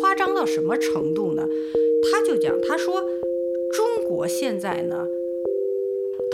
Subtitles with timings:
[0.00, 1.48] 夸张到什么程度呢？
[2.02, 3.00] 他就讲，他说
[3.72, 5.08] 中国现在呢，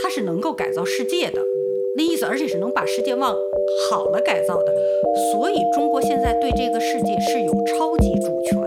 [0.02, 1.42] 它是能够改造世界的，
[1.96, 3.36] 那意思，而且是能把世界往
[3.88, 4.74] 好了改造的。
[5.32, 8.58] 所以中国现在对这个世界是有超级主权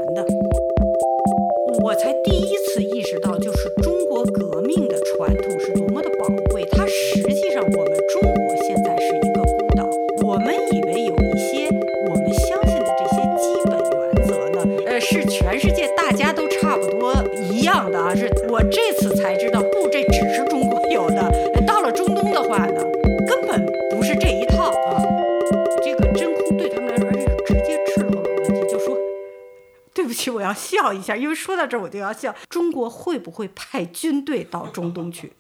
[30.84, 32.36] 笑一下，因为说到这儿我就要笑。
[32.50, 35.32] 中国会不会派军队到中东去？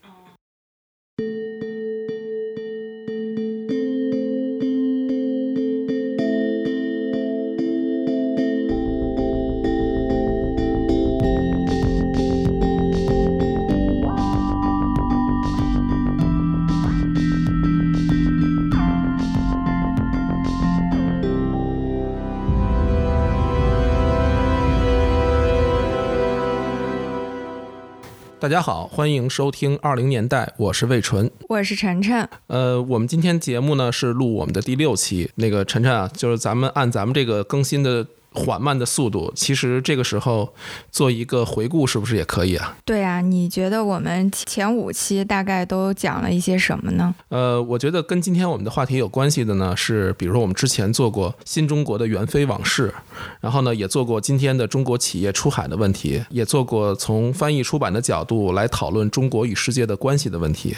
[28.43, 31.31] 大家好，欢迎收听二零年代，我是魏纯。
[31.47, 35.31] 我是晨晨，呃，我们今天节目呢是录我们的第六期。
[35.35, 40.53] 那个晨晨啊，就是咱们按咱们这个更新的缓慢的速度，其实这个时候
[40.91, 42.75] 做一个回顾是不是也可以啊？
[42.83, 47.13] 对啊，你觉得我们前五期大概都讲了一些什么呢？
[47.29, 52.93] 呃，我觉得跟今天我们的话题有关系的呢，是比如说我们之前做过新中国的元非往事，
[53.39, 60.75] 然后呢也做过今天的中国企业出海的问题，也做过从翻译出版的角度来讨论中国与世界的关系的问题。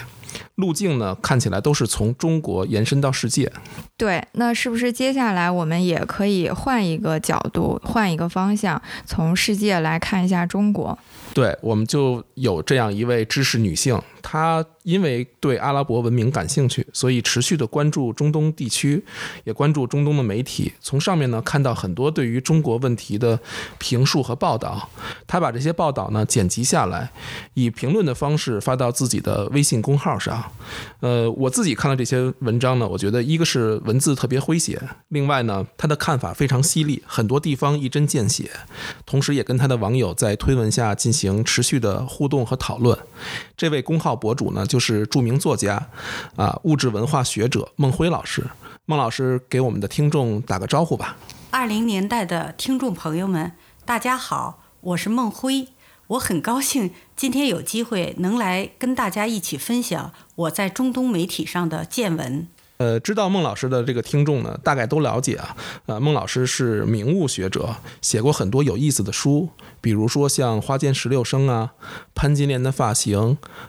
[0.55, 3.49] 路径呢看起来都是从中国延伸到世界。
[3.97, 10.97] 对，那是不是接下来我们也可以换一个角度，换一个方向，从世界来看一下中国？
[11.35, 19.03] 对，我们就有这样一位知识女性，她因为对阿拉伯文明感兴趣，所以持续的关注中东地区，
[19.43, 23.37] 也关注中东的媒体，从上面呢看到很多对于中国问题的
[23.77, 24.89] 评述和报道。
[25.27, 27.11] 她把这些报道呢剪辑下来，
[27.55, 30.41] 以评论的方式发到自己的微信公号上。
[31.01, 38.49] 呃，我自己看了这些文章呢，我觉得一个是文字特别诙谐，另外呢，她的看法非常犀利，很多地方一针见血，
[39.05, 42.97] 同时也跟她的网友在推文下进行持续的互动和讨论。
[43.55, 45.87] 这位公号博主呢，就是著名作家
[46.35, 48.45] 啊，物质文化学者孟辉老师。
[48.85, 51.17] 孟老师给我们的听众打个招呼吧。
[51.49, 53.53] 二零年代的听众朋友们，
[53.85, 55.69] 大家好，我是孟辉。
[56.07, 62.47] 我很高兴今天有机会能来跟大家一起分享我在中东媒体上的见闻。
[62.77, 65.55] 呃，知道孟老师的这个听众呢，大概都了解啊。
[65.85, 69.49] 呃，孟老师是名物学者，写过很多有意思的书，
[69.85, 71.69] 比如说像《花间十六声》啊，
[72.15, 73.19] 《潘金莲的发型》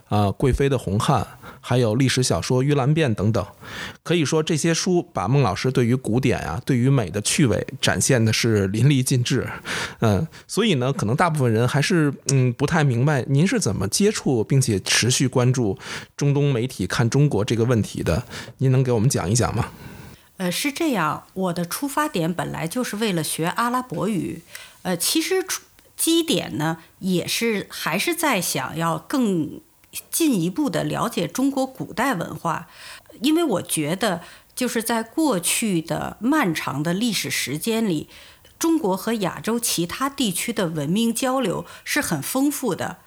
[0.08, 1.20] 啊，《贵妃的红汗》，
[1.60, 3.46] 还有历史小说《玉兰变》等等。
[4.02, 9.46] 可以说这些书把孟老师对于古典啊、对于美的趣味展现的是淋漓尽致。
[9.98, 15.78] 嗯，所以呢，可能大部分人还是嗯不太明白您是怎么接触并且持续关注
[16.16, 18.24] 中东媒体看中国这个问题的。
[18.56, 19.68] 您能给我们讲一讲吗？
[20.38, 24.40] 呃，是这样，我的出发点本来就是为了学阿拉伯语，
[24.80, 25.62] 呃，其实出
[25.96, 29.60] 基点呢也是还是在想要更
[30.10, 32.68] 进一步的了解中国古代文化，
[33.22, 34.20] 因为我觉得
[34.54, 38.08] 就是在过去的漫长的历史时间里，
[38.58, 42.98] 中国和亚洲其他地区的文明交流是很丰富的。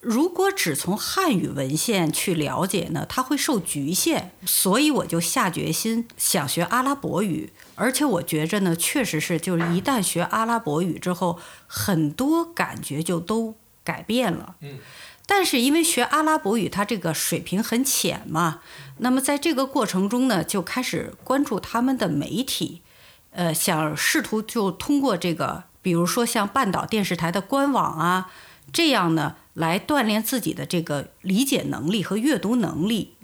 [0.00, 7.52] 如果只从汉语文献去了解呢，它会受局限，所以我就下决心想学阿拉伯语。
[7.74, 14.56] 而且我觉着呢，确实是，就是一旦学阿拉伯语之后，很多感觉就都改变了。
[14.60, 14.78] 嗯。
[15.26, 18.60] 但是因为学阿拉伯语，它这个水平很浅嘛，
[18.98, 22.82] 那么在这个过程中呢，就开始关注他们的媒体，
[23.30, 28.30] 呃，想试图就通过这个，比如说像半岛电视台的官网啊，
[28.72, 29.36] 这样呢。
[29.54, 33.14] 来锻炼自己的这个理解能力和阅读能力，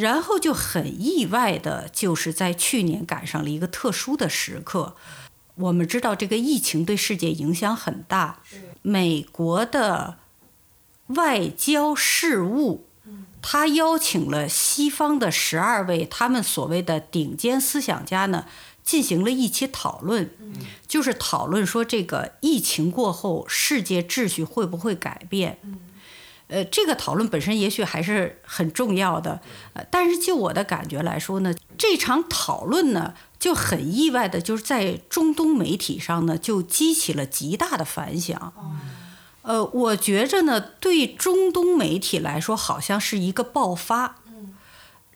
[0.00, 4.96] 然后就很意外的，就是在去年赶上了一个特殊的时刻。
[5.56, 8.40] 我们知道这个疫情对世界影响很大，
[8.82, 10.16] 美国的
[11.08, 12.86] 外交事务，
[13.42, 18.46] 他邀请了西方的十二位他们所谓的顶尖思想家呢。
[18.82, 20.30] 进行了一期讨论，
[20.88, 25.58] 就是讨论说这个疫情过后世界秩序会不会改变。
[26.50, 29.40] 呃，这个讨论本身也许还是很重要的，
[29.72, 38.52] 呃，但是就我的感觉来说呢，这场讨论呢就很意外的，就是在中东媒体上呢就激起了极大的反响。
[39.42, 44.16] 呃，我觉着呢，对中东媒体来说，好像是一个爆发。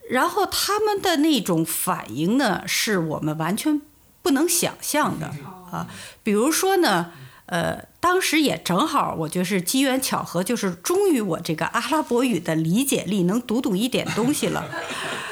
[0.08, 3.80] 然后他们的那种反应呢，是我们完全
[4.22, 5.32] 不能想象的
[5.70, 5.88] 啊。
[6.22, 7.12] 比如说呢，
[7.46, 14.64] 呃，当时也正好，我觉得是机缘巧合，就是终于我这个阿拉伯语的理解力能读懂一点东西了。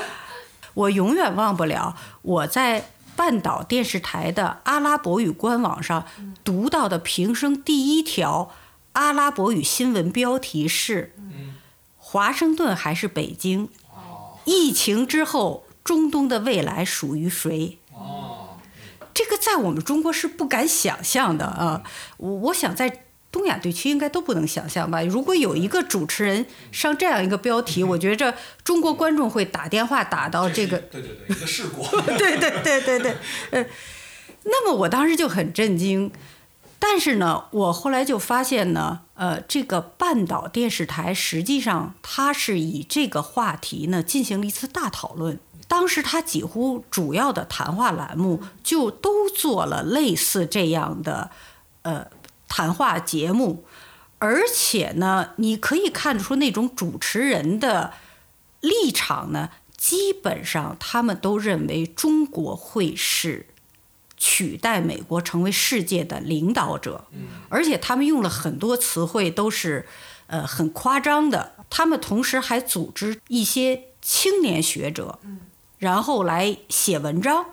[0.74, 6.06] 我永远忘不了我在半岛电视台的阿拉伯语官网上
[6.42, 8.50] 读到的平生第一条
[8.92, 11.14] 阿拉伯语新闻标题是：
[11.98, 13.68] 华盛顿还是北京？
[14.44, 17.78] 疫情之后，中东的未来属于谁？
[19.14, 21.82] 这个在我们中国是不敢想象的啊！
[22.16, 25.02] 我我想在东亚地区应该都不能想象吧。
[25.02, 31.82] 如果有一个主持人上这样一个标题，我觉着中国观众会打电话打到这个， 对对对，一个事故。
[32.18, 33.16] 对对对对对，
[33.50, 33.64] 呃，
[34.44, 36.10] 那么我当时就很震惊。
[36.78, 45.38] 但是呢，我后来就发现呢，呃，这个半岛电视台实际上它是以这个话题呢进行了一次大讨论。
[45.72, 51.30] 当时他几乎主要的谈话栏目就都做了类似这样的
[51.80, 52.08] 呃
[52.46, 53.64] 谈话节目，
[54.18, 57.94] 而且呢，你可以看出那种主持人的
[58.60, 63.46] 立场呢，基本上他们都认为中国会是。
[64.24, 67.06] 取代美国成为世界的领导者，
[67.48, 69.84] 而且他们用了很多词汇都是，
[70.28, 71.56] 呃，很夸张的。
[71.68, 75.18] 他们同时还组织一些青年学者，
[75.82, 77.44] 然后来写文章，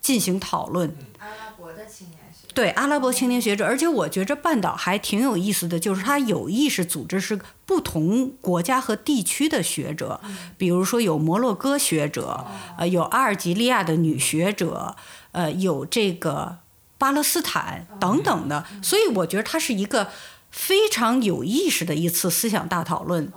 [0.00, 0.92] 进行讨论。
[1.20, 10.20] 阿拉伯的青年学对阿拉伯青年学者，而且我觉着半岛还挺有意思的，就是他有意识组织是不同国家和地区的学者，
[10.58, 12.44] 比如说有摩洛哥学者，
[12.76, 14.96] 呃，有阿尔及利亚的女学者。
[15.32, 16.58] 呃，有这个
[16.98, 20.10] 巴勒斯坦等等的，所以我觉得它是一个
[20.50, 23.32] 非常有意识的一次思想大讨论。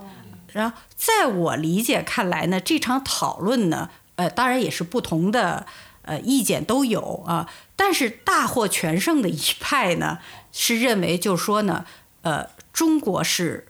[0.47, 5.65] 然后，在我理解看来呢，这场讨论呢，呃，当然也是不同的
[6.03, 10.19] 呃意见都有啊，但是大获全胜的一派呢，
[10.51, 11.85] 是认为就是说呢，
[12.21, 13.67] 呃，中国是。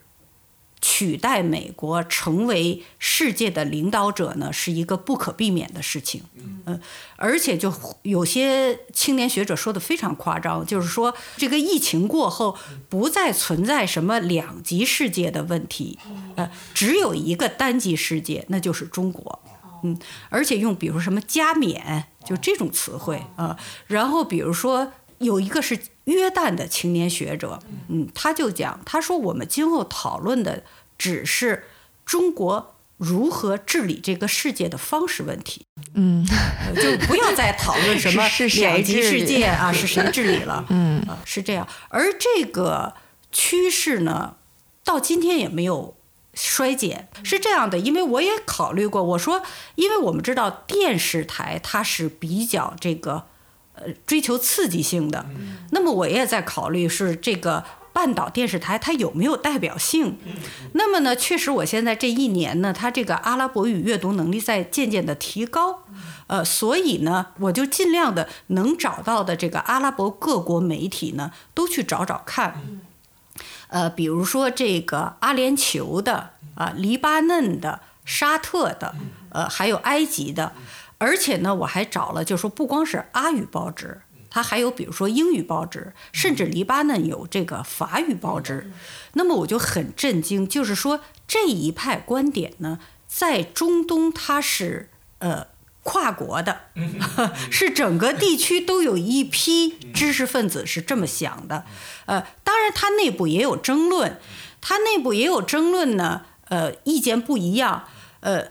[0.86, 6.24] 取代美国成为世界的领导者呢，是一个不可避免的事情。
[6.66, 6.78] 嗯，
[7.16, 12.58] 而且就有些青年学者说的非常夸张，就是说这个疫情过后
[12.90, 15.98] 不再存在什么两极世界的问题，
[16.36, 19.42] 呃，只有一个单极世界，那就是中国。
[19.84, 19.98] 嗯，
[20.30, 23.58] 而且用比如什么加冕就这种词汇啊，
[23.88, 25.80] 然后比如说有一个是。
[26.06, 27.58] 约旦的青年学者，
[27.88, 30.62] 嗯，他就讲，他说我们今后讨论的
[30.98, 31.64] 只是
[32.04, 36.26] 中国如何治理这个世界的方式问题，嗯，
[36.76, 38.22] 就不要再讨论什么
[38.60, 41.66] 两极世界 啊，是谁治理了，嗯，是这样。
[41.88, 42.94] 而这个
[43.32, 44.36] 趋势呢，
[44.84, 45.96] 到今天也没有
[46.34, 47.78] 衰减，是这样的。
[47.78, 49.42] 因为我也考虑过，我说，
[49.76, 53.26] 因为我们知道电视台它是比较这个。
[53.76, 55.26] 呃，追求刺激性的，
[55.72, 60.20] 那么我也在考虑是这个半岛电视台它有没有代表性。
[60.74, 65.82] 那么呢，确实我现在这一年呢，它这个阿拉伯语阅读能力在渐渐的提高，
[66.28, 72.62] 呃，所以呢，我就尽量的能找到的这个阿拉伯各国媒体呢，都去找找看。
[73.74, 78.94] 呃，比如说这个阿联酋的啊，黎巴嫩的、沙特的，
[79.30, 80.54] 呃，还有埃及的。
[81.00, 88.72] 而且呢，我还找了，就是说不光是阿语报纸，它还有比如说英语报纸，甚至黎巴嫩有这个法语报纸。
[89.14, 92.78] 那么我就很震惊，就是说这一派观点呢，
[93.08, 95.48] 在中东它是呃
[95.84, 96.62] 跨国的，
[97.52, 101.66] 是整个地区都有一批知识分子是这么想的。
[102.08, 104.20] 呃，当然它内部也有争论，
[104.60, 107.84] 它内部也有争论呢，呃，意见不一样，
[108.22, 108.48] 呃。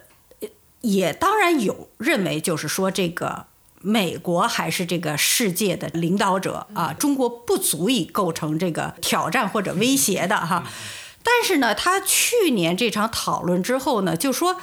[0.85, 3.45] 也当然有认为，就是说这个
[3.79, 10.65] 美国还是这个世界的领导者啊，中国不足以构成这个挑战或者威胁的哈。
[11.23, 14.57] 但是呢，他去年这场讨论之后呢，就说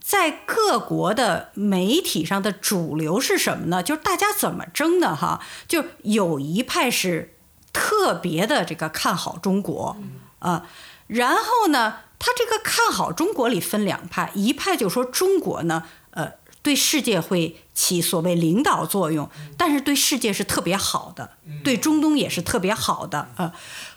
[0.00, 3.82] 在各国的媒体上的主流是什么呢？
[3.82, 5.40] 就是大家怎么争的哈？
[5.68, 7.36] 就有一派是
[7.72, 9.96] 特别的这个看好中国
[10.40, 10.66] 啊，
[11.06, 11.98] 然后呢？
[12.22, 23.30] 他这个看好中国里分两派，一派就说中国呢，呃，对世界会起所谓领导作用，但是对世界是特别好的，对中东也是特别好的。
[23.36, 23.50] 呃，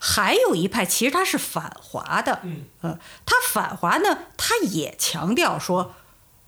[0.05, 2.41] 还有一派其实他是反华的，
[2.81, 5.93] 呃，他反华呢，他也强调说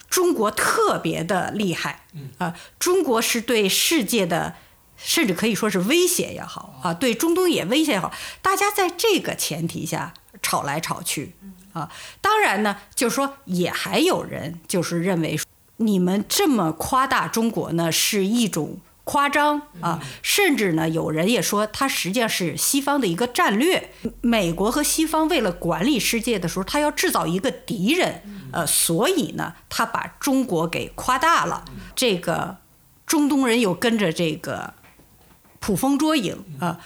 [0.10, 4.56] 中国特别的厉害，嗯啊，中国是对世界的，
[4.98, 11.36] 甚至可以说是威胁也好啊，对中东也威胁也好，大家在这个前提下吵来吵去
[11.72, 11.90] 啊。
[12.20, 15.40] 当然呢，就是说也还有人就是认为。
[15.78, 20.02] 你们这么夸大中国呢，是一种夸张啊！
[20.22, 23.92] 甚至呢，有人也说，它实际上是西方的一个战略。
[24.20, 31.64] 美国和西方为了管理世界的时候，他要制造一个敌人，呃，所以呢，他把中国给夸大了。
[31.96, 32.58] 这个
[33.06, 34.74] 中东人又跟着这个
[35.60, 36.80] 捕风捉影啊。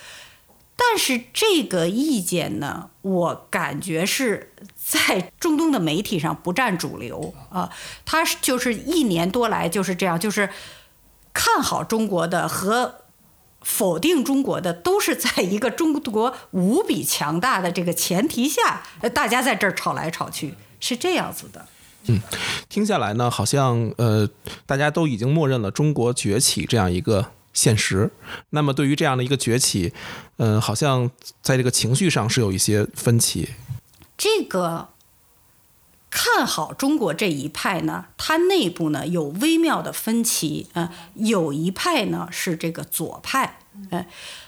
[0.82, 7.70] 但是这个意见呢，我感觉是在中东的媒体上不占主流啊。
[8.06, 10.50] 他就是一年多来就是这样，就是
[11.34, 12.96] 看好中国的和
[13.62, 18.84] 否定中国的，都是在一个中国无比强大的这个前提下，
[19.14, 21.66] 大家在这儿吵来吵去，是这样子的。
[22.06, 22.20] 嗯，
[22.70, 24.30] 听下来呢，好像呃，
[24.66, 27.32] 大家都已经默认了中国崛起这样一个。
[27.52, 28.12] 现实，
[28.52, 29.92] 那么对于这样的一个崛起，
[30.38, 31.10] 嗯，好像
[31.42, 33.50] 在这个情绪上是有一些分歧。
[34.16, 34.90] 这个
[36.10, 40.68] 看好中国这一派呢，它内部呢有微妙的分歧。
[40.74, 43.60] 呃，有一派呢是这个左派，
[43.92, 44.06] 呃，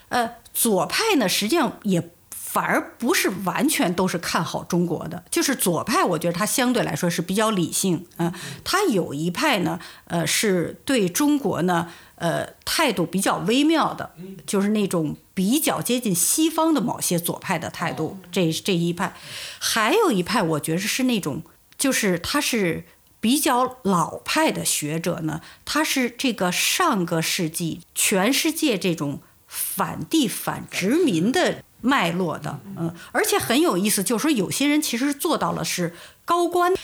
[0.09, 8.07] 呃，左派呢实际上也反而不是完全都是看好中国的，就是左派，我觉得它相对来说是比较理性。
[8.17, 11.89] 嗯，它有一派呢，呃，是对中国呢。
[12.21, 14.13] 呃，态度比较微妙的，
[14.45, 18.19] 就是那种比较接近西方的某些左派的态度。
[18.31, 19.15] 这这一派，
[19.57, 21.41] 还有一派，我觉得是那种，
[21.79, 22.85] 就是他是
[23.19, 25.41] 比较老派的学者呢。
[25.65, 36.75] 他是这个上个世纪全世界这种反帝反殖民的脉络的，嗯，而且很有意思，就是说有些人其实做到了是高官，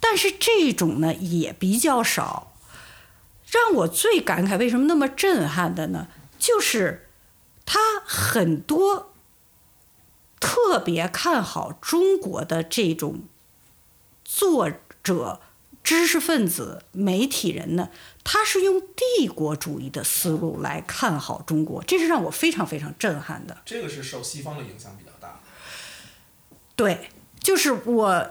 [0.00, 2.48] 但是这种呢也比较少。
[3.50, 6.06] 让我最感慨，为什么那么震撼的呢？
[6.38, 7.08] 就是
[7.66, 9.12] 他很多
[10.38, 13.22] 特别看好中国的这种
[14.24, 14.70] 作
[15.02, 15.40] 者、
[15.82, 17.90] 知识分子、媒体人呢，
[18.22, 23.58] 他是用帝国主义的思路来看好中国，这是让我非常非常震撼的。
[23.64, 25.40] 这个是受西方的影响比较大。
[26.76, 28.30] 对，就是我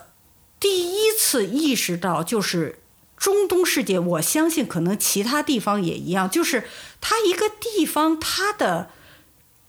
[0.60, 2.80] 第一次意识到，就是。
[3.20, 6.64] 中东世界，我相信可能其他地方也一样，就是
[7.02, 8.90] 它一个地方，它的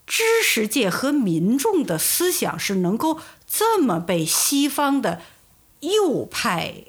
[0.06, 5.20] 知识界和民众的思想是能够这么被西方的
[5.80, 6.84] 右派，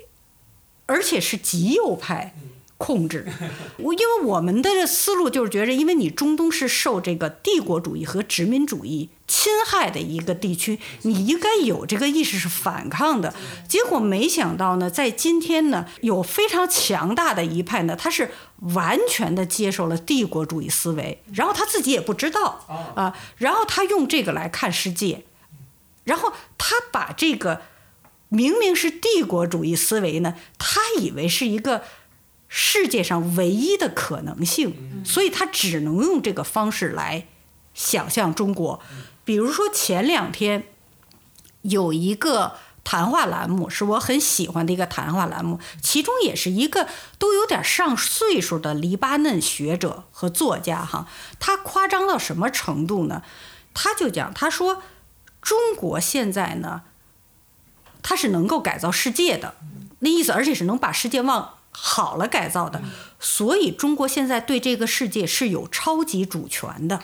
[0.86, 2.36] 而且是极右派。
[2.77, 3.27] 控制，
[3.77, 13.34] 我因为我们的思路就是觉着，因为你中东是受这个帝国主义和殖民主义侵害的一个地区，你应该有这个意识是反抗的。
[13.66, 18.32] 结果没想到呢，在今天呢，有非常强大的一派呢，他是
[18.76, 25.24] 完全的接受了帝国主义思维，然后他自己也不知道啊，然后他用这个来看世界，
[26.04, 27.62] 然后他把这个
[28.28, 31.84] 明明是帝国主义思维呢，他以为是一个。
[32.54, 37.28] 世界上唯一的可能性，所以他只能用这个方式来
[37.74, 38.82] 想象中国。
[39.32, 40.66] 比如说前两天
[41.62, 51.08] 有一个谈话栏目，是我很喜欢的一个谈话栏目，其中也是一个都有点上岁数的黎巴嫩学者和作家哈，
[51.40, 53.22] 他夸张到什么程度呢？
[53.74, 54.84] 他就讲，他说
[55.42, 56.82] 中国现在呢，
[58.04, 59.56] 他是能够改造世界的，
[60.00, 61.54] 那意思，而且是能把世界往。
[61.74, 62.82] 好了改造的，
[63.18, 67.00] 所以中国现在对这个世界是有超级主权的。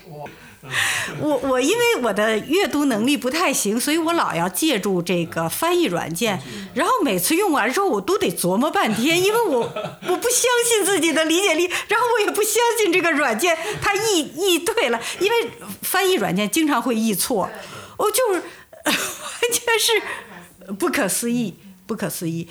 [1.21, 6.41] 我我因为我的阅读能力不太行，所以我老要借助这个翻译软件，
[6.73, 9.59] 然后每次用完之后我都得琢磨半天，因为我
[10.09, 17.49] 我不相信自己的理解力，然后我也不相信这个软件它译译对了，因为翻译软件经常会译错，
[17.97, 18.41] 我就是
[18.83, 18.95] 完
[19.51, 22.47] 全是不可思议，不可思议。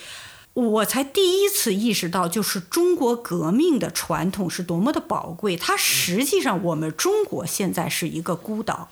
[0.57, 5.55] 我才第一次意识到，就是中国革命的传统是多么的宝贵。
[5.55, 8.89] 它实际上，我们中国现在是一个孤岛，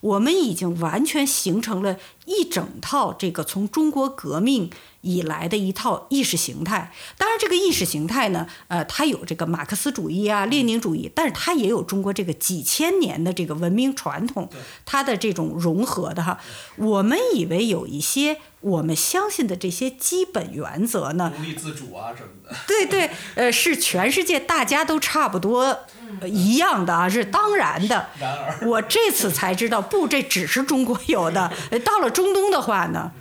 [0.00, 4.70] 我们已经完全形成了一整套这个从中国革命
[5.04, 6.90] 以来的一套意识形态。
[7.16, 14.48] 当然，这个意识形态呢，呃，它有这个马克思主义啊、列宁主义，但是它也有中国这个几千年的这个文明传统，
[14.84, 16.40] 它的这种融合的哈。
[16.76, 18.38] 我们以为有一些。
[18.64, 22.56] 我们相信的这些基本原则呢，独立自主啊什么的。
[22.66, 25.80] 对对，呃，是全世界大家都差不多
[26.22, 28.08] 呃一样的啊，是当然的。
[28.18, 31.52] 然而，我这次才知道，不，这只是中国有的。
[31.70, 33.12] 呃到了中东的话呢，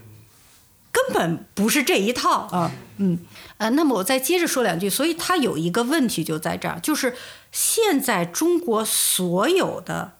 [0.93, 2.71] 根本不是这一套啊。
[2.97, 3.19] 嗯，
[3.57, 4.87] 呃，那么我再接着说两句。
[4.87, 7.17] 所以它有一个问题就在这儿，就是
[7.51, 10.13] 现在中国所有的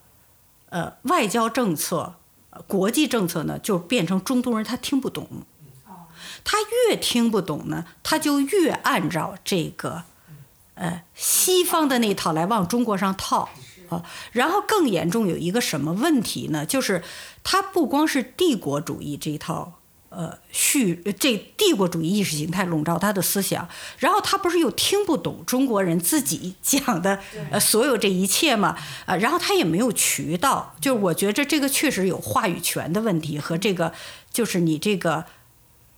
[0.70, 2.16] 呃外交政策、
[2.50, 5.28] 呃国际政策呢，就变成中东人他听不懂。
[6.42, 10.02] 他越听不懂呢，他就越按照这个
[10.74, 13.48] 呃西方的那套来往中国上套
[13.88, 14.02] 啊。
[14.32, 16.66] 然后更严重有一个什么问题呢？
[16.66, 17.04] 就是
[17.44, 19.74] 他不光是帝国主义这一套。
[20.16, 23.68] 呃，叙这帝国主义意识形态笼罩他的思想，
[23.98, 28.76] 然后他不是又听不懂中国人自己讲的呃所有这一切吗？
[29.06, 33.92] 啊，然后他也没有渠道，就是我觉着这个确实有话语权的问题和这个
[34.30, 35.24] 就是你这个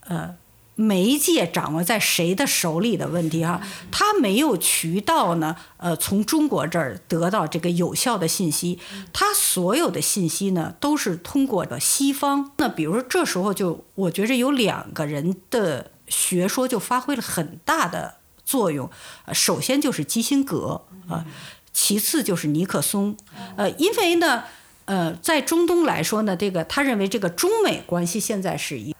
[0.00, 0.35] 呃
[0.76, 8.78] 媒介掌握在谁的手里的问题哈、他没有渠道呢，呃，从中国这儿得到这个有效的信息，
[9.12, 12.52] 他所有的信息呢都是通过的西方。
[12.59, 18.90] 那比如说这时候就我觉着有两个人的学说就发挥了很大的作用，
[19.25, 21.25] 呃，首先就是基辛格啊、
[21.73, 23.16] 其次就是尼克松，
[23.56, 24.45] 呃，因为呢。
[24.87, 28.95] 呃，在中东来说呢，这个他认为这个中美关系现在是一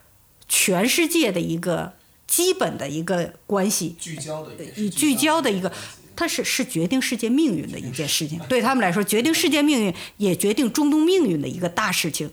[0.47, 1.93] 全世界的一个
[2.25, 5.71] 基本的一个关系，聚焦的以聚焦的一个，
[6.15, 12.29] 它是是决定世界命运的一件事情， 对他们来说，决定世界命运也决定中东命运的一个大事情。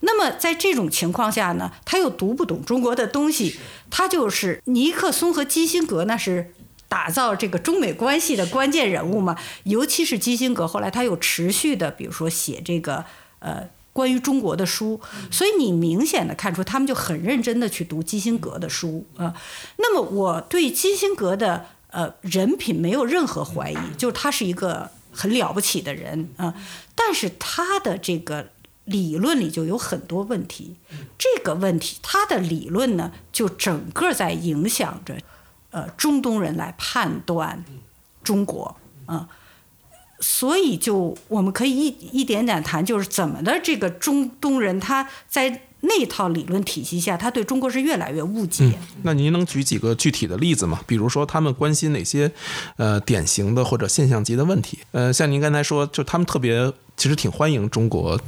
[0.00, 3.58] 那么在这种情况下呢，他又读不懂中国的东西，
[3.90, 6.52] 他就是尼克松和基辛格那是
[6.88, 13.04] 打造这个中美关系的关键人物嘛，尤其是基辛格，后来他又持续的，比如说写这个
[13.40, 13.68] 呃。
[13.98, 19.34] 关于中国的书，所以你明显的看出他们就很认真的去读基辛格的书啊。
[19.78, 26.54] 那么我对基辛格的呃人品没有任何怀疑，就是他是一个很了不起的人啊。
[26.94, 28.50] 但是他的这个
[28.84, 30.76] 理论里就有很多问题，
[31.18, 35.18] 这个问题他的理论呢，就整个在影响着
[35.72, 37.64] 呃中东人来判断
[38.22, 38.76] 中国
[39.06, 39.28] 啊。
[40.20, 48.72] 所以就我们可以一一点点谈，就是怎么的这个中东人他在那套理论体系下，他对中国是越来越误解。
[49.02, 50.80] 那您能举几个具体的例子吗？
[50.88, 52.30] 比如说他们关心哪些
[52.76, 54.78] 呃典型的或者现象级的问题？
[54.90, 58.20] 呃，像您刚才说，就他们特别其实挺欢迎中国。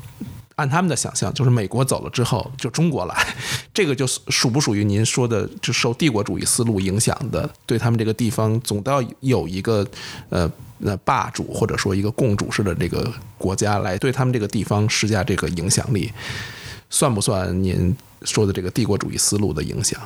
[0.61, 3.35] 按他们的想象，就是美国走了之后，就中国来，
[3.73, 9.87] 这个就属不属于您说的，就受帝国主义思路影响的，对他们这个地方总都要有一个
[10.29, 16.13] 呃那霸主或者说一个共主式的这个国家来对他们这个地方施加这个影响力，
[16.91, 19.99] 算不算您说的这个帝国主义思路的影响？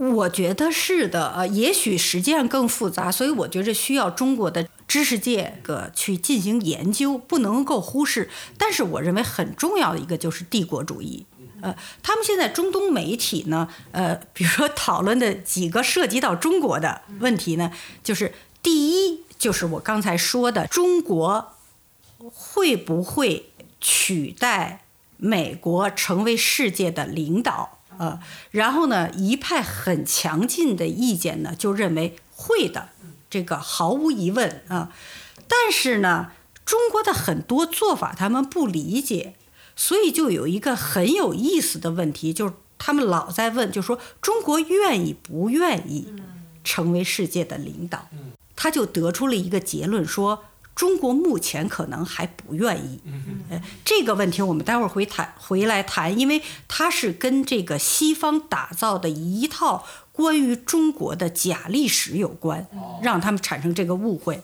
[0.00, 8.30] 我觉得是的，呃，也许实际上更复杂，所以我觉着需要中国的知识界个去进行研究，不能够忽视。
[8.56, 11.26] 但是我认为很重要的一个就是帝国主义，
[11.60, 17.70] 呃，他们现在中东媒体呢，呃，比如说讨论的几个涉及到中国的问题呢，
[18.02, 18.32] 就是
[18.62, 21.56] 第一就是我刚才说的，中国
[22.32, 24.84] 会不会取代
[25.18, 27.79] 美国成为世界的领导？
[28.00, 28.18] 呃，
[28.50, 32.88] 然后呢，一派很强劲的意见呢，就认为会的，
[33.28, 34.90] 这个毫无疑问啊。
[35.46, 36.32] 但是呢，
[36.64, 39.34] 中国的很多做法他们不理解，
[39.76, 46.08] 所以就有一个很有意思的问题，就是他们老在问，就说中国愿意不愿意
[46.64, 48.08] 成为世界的领导？
[48.56, 50.44] 他就得出了一个结论说。
[50.74, 53.00] 中国目前可能还不愿意，
[53.50, 62.66] 呃，这个问题我们待会儿回谈回来谈，因为它是跟这个西方打造的一套关于中国的假历史有关，
[63.02, 64.42] 让他们产生这个误会。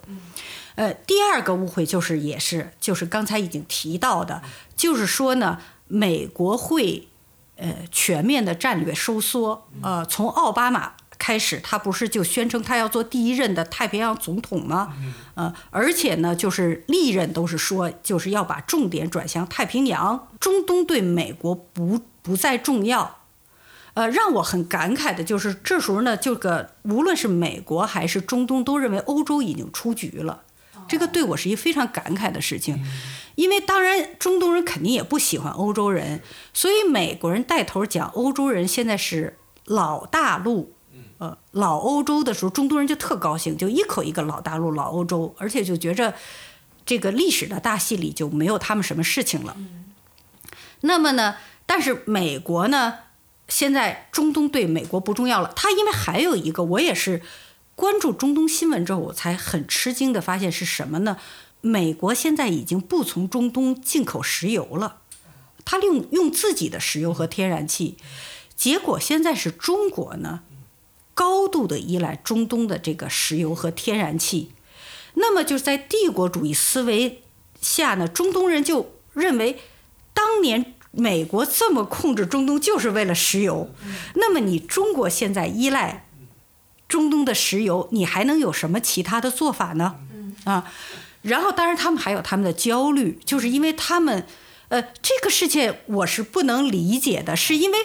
[0.74, 4.42] 呃，第二个误会就是也是就是刚才已经提到的，
[4.76, 5.58] 就是说呢，
[5.88, 7.08] 美国会
[7.56, 10.92] 呃全面的战略收缩，呃，从奥巴马。
[11.18, 14.94] 开始，他不是就宣称他要做第一任的太平洋总统吗？
[15.34, 23.18] 呃，而且呢，就是历任都是说，就是要把重点转向太平洋，中东对美国不不再重要。
[23.94, 30.42] 呃，让我很感慨的就是，这时候呢，这个无论是美国还是中东，都认为欧洲已经出局了。
[30.86, 32.84] 这个对我是一个非常感慨的事情，
[33.34, 36.20] 因为当然中东人肯定也不喜欢欧洲人，
[36.52, 40.75] 所以美国人带头讲欧洲人现在是老大陆。
[41.18, 46.14] 呃，老欧洲的时候，中东人就特高兴，就一口一个老大陆、老欧洲，而且就觉着
[46.84, 49.56] 这个历史的大戏里就没有他们什么事情了。
[50.82, 52.94] 那么呢，但是美国呢，
[53.48, 55.52] 现在中东对美国不重要了。
[55.56, 57.22] 他因为还有一个，我也是
[57.74, 61.16] 关注中东新闻之后，我才很吃惊的发现是什么呢？
[61.62, 64.98] 美国现在已经不从中东进口石油了，
[65.64, 67.96] 他用用自己的石油和天然气，
[68.54, 70.42] 结果现在是中国呢，
[71.16, 74.52] 高度的依赖中东的这个石油和天然气。
[75.14, 77.22] 那么就是在帝国主义思维
[77.58, 79.58] 下呢，中东人就认为，
[80.12, 83.70] 当年美国这么控制中东就是为了石油。
[84.16, 86.06] 那么你中国现在依赖
[86.86, 89.96] 中东的石油，你还能有什么其他的做法呢？
[90.44, 90.70] 啊，
[91.22, 94.26] 然后当然他们还有他们的焦虑，就是因为他们，
[94.68, 97.78] 呃，这个世界我是不能理解的，是因为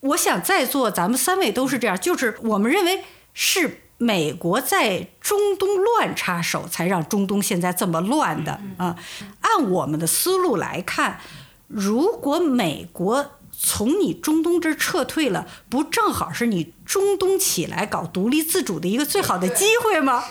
[0.00, 3.82] 我想在座咱们三位都是这样，就是我们认为是。
[4.02, 8.96] 美国在中东乱插手，才让中东现在这么乱的啊！
[9.42, 11.20] 按我们的思路来看，
[11.66, 20.24] 如果美国从你中东这儿撤退了，不正好是你中东起来搞独立自主的一个最好的机会吗？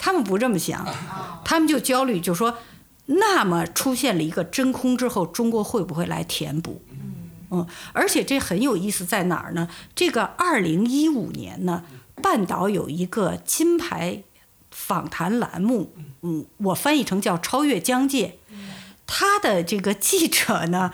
[0.00, 0.84] 他们不这么想，
[1.44, 2.58] 他们就焦虑，就说：
[3.04, 6.82] 那么出现了一个真空之后，中国会不会来填补？
[7.50, 9.68] 嗯，而且这很有意思在哪儿呢？
[9.94, 11.84] 这个二零一五年呢？
[12.22, 14.22] 半岛有一个金牌
[14.70, 18.38] 访谈栏目，嗯，我翻译成叫“超越疆界”。
[19.06, 20.92] 他的这个记者呢，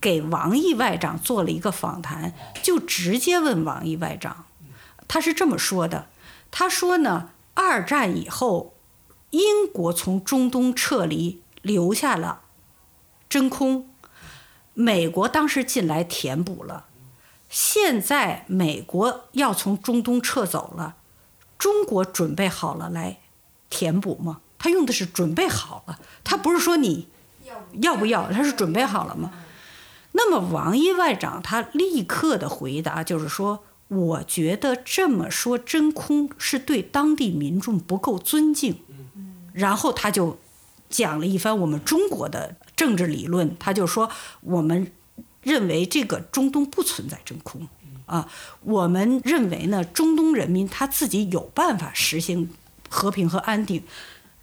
[0.00, 4.44] 给王毅外长做了一个访谈，就直接问王毅外长，
[5.08, 6.08] 他是这么说的：
[6.50, 8.74] 他说呢，二战以后，
[9.30, 12.40] 英国从中东撤离，留下了
[13.28, 13.88] 真空，
[14.78, 16.84] 美国当时进来填补了。
[17.48, 20.96] 现在美国要从中东撤走了，
[21.56, 23.20] 中国准备好了来
[23.70, 24.42] 填补吗？
[24.58, 27.08] 他用的是“准备好了”，他不是说你
[27.80, 29.32] 要不要，他是准备好了吗？
[30.12, 38.82] 那么王毅外长他立刻的回答就是说：“我觉得这么说真空是对当地民众不够尊敬。”
[39.54, 40.38] 然后他就
[40.96, 44.92] 讲了一番我们中国的政治理论，他就说我们。
[45.46, 47.68] 认为这个中东不存在真空，
[48.06, 48.28] 啊，
[48.64, 52.50] 我们认为呢，中东人民他自己有办法实行
[52.88, 53.84] 和平和安定，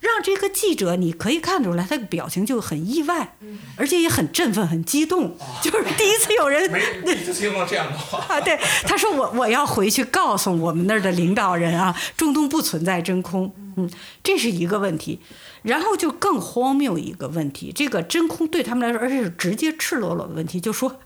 [0.03, 3.37] 让这个记者你可以看出来，他的表情就很意外，
[3.77, 6.69] 而且也很振奋、很激动，就是第一次有人
[7.05, 8.19] 第一次听过这样的话。
[8.27, 13.89] 啊，对，他说我我要回去告诉我们那儿的领导人啊，中东不存在真空，嗯，
[14.21, 15.21] 这是一个问题。
[15.61, 20.99] 然后就更荒谬一个问题，这个真空对他们来说，而且是直接赤裸裸的问题，就说，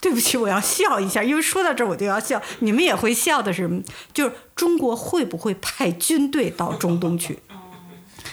[0.00, 3.82] 对不起，我要笑一下，因为说到这儿我就要笑，你们也会笑的是，
[4.14, 7.38] 就是中国会不会派军队到中东去？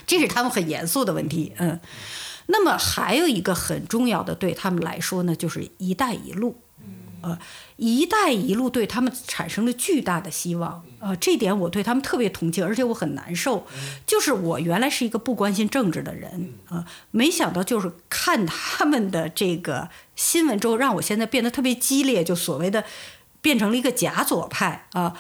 [0.06, 1.80] 这是他们很严肃的问题，嗯。
[2.48, 6.58] 那么还有一个很重要的对他们来说呢，就是“一带一路”，
[7.24, 7.40] 呃。
[7.78, 13.66] “一带一路”对他们产生了巨大的希望，呃，这点我对他们特别同情，而且我很难受。
[14.06, 22.86] 就是我原来是一个不关心政治的人，啊，没想到就是看他们的这个新闻之后，让我现在变得特别激烈，就所谓的
[23.42, 25.18] 变成了一个假左派啊。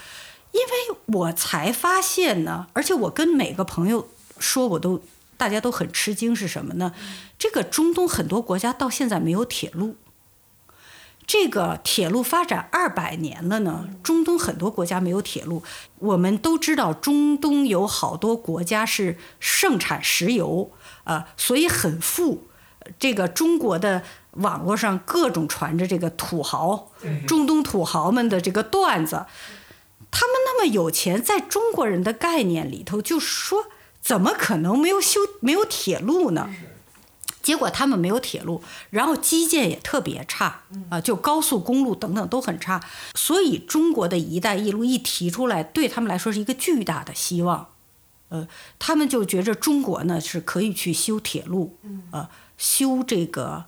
[0.52, 4.08] 因为我才发现呢，而且我跟每个朋友
[4.43, 5.01] 说，我都
[5.38, 6.93] 大家都很吃惊，是什么呢？
[7.39, 9.95] 这个中东很多国家到现在没有铁路。
[11.25, 15.63] 这个铁路发展二百年了呢，中东很多国家没有铁路。
[15.99, 20.71] 我们都知道，中东有好多国家是盛产石油，
[21.06, 22.49] 啊，所以很富。
[22.99, 26.91] 这个中国的网络上各种传着这个土豪，
[27.25, 29.25] 中东土豪们的这个段子，
[30.12, 33.67] 他们那么有钱，在中国人的概念里头，就说
[34.03, 36.53] 怎么可能没有修没有铁路呢？
[37.41, 42.81] 结果他们没有铁路，然后基建也特别差啊，就高速公路等等都很差。
[43.15, 47.69] 所以中国的一带一路一提出来，对他们来说是一个巨大的希望。
[48.29, 48.47] 呃，
[48.79, 51.77] 他们就觉着中国呢是可以去修铁路，
[52.11, 53.65] 呃，修这个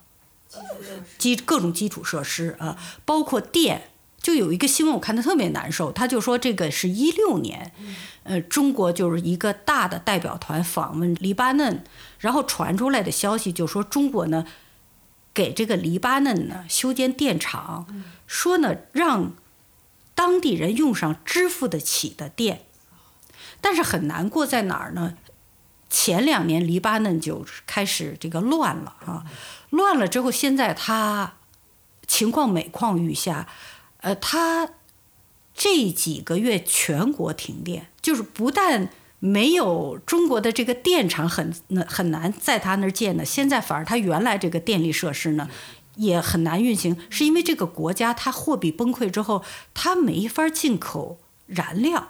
[1.18, 3.90] 基各种基础设施啊，包括电。
[4.26, 5.92] 就有一个新闻，我看的特别难受。
[5.92, 7.72] 他就说，这个是一六年，
[8.24, 11.84] 呃，中国就是一个大的代表团访问黎巴嫩，
[12.18, 14.48] 然后传出来的消息就说，中国呢
[15.32, 17.86] 给这个黎巴嫩呢修建电厂，
[18.26, 19.34] 说呢让
[20.16, 22.66] 当地人用上支付得起的电。
[23.62, 25.18] 但是很难过在哪儿呢？
[25.88, 29.24] 前两年黎巴嫩就开始这个乱了啊，
[29.70, 31.34] 乱了之后，现在他
[32.08, 33.48] 情况每况愈下。
[34.06, 34.70] 呃，他
[35.56, 45.50] 这几个月全国停电，就是不但没有中国的这个电厂很那很难在他那儿建呢，现在反而他原来这个电力设施呢
[45.96, 52.10] 也很难运行，是因为这个国家它货币崩溃之后，它没法进口燃料。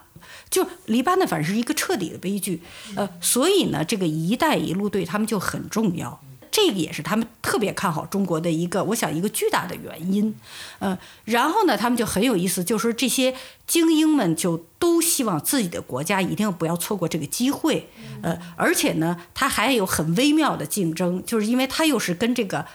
[0.49, 2.62] 就黎巴嫩反正是一个彻底的悲剧，
[2.95, 6.19] 呃，所以呢，这个“一带一路”对他们就很重要。
[6.56, 10.34] 这个也是他们特别看好中国的一个，我想一个巨大的原因，
[10.80, 13.36] 呃，然后呢，他们就很有意思，就是这些
[13.68, 17.89] 精英们就都希望自己的国家一定不要错过这个机会，
[18.22, 22.65] 呃，而且呢，他还有很微妙的竞争，就是因为他又是跟这个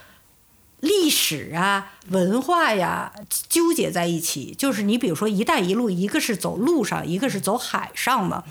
[0.81, 3.13] 历史啊、文化呀
[3.47, 8.43] 纠结在一起，就是你比如说“一带一路”，一个是走路上，一个是走海上嘛。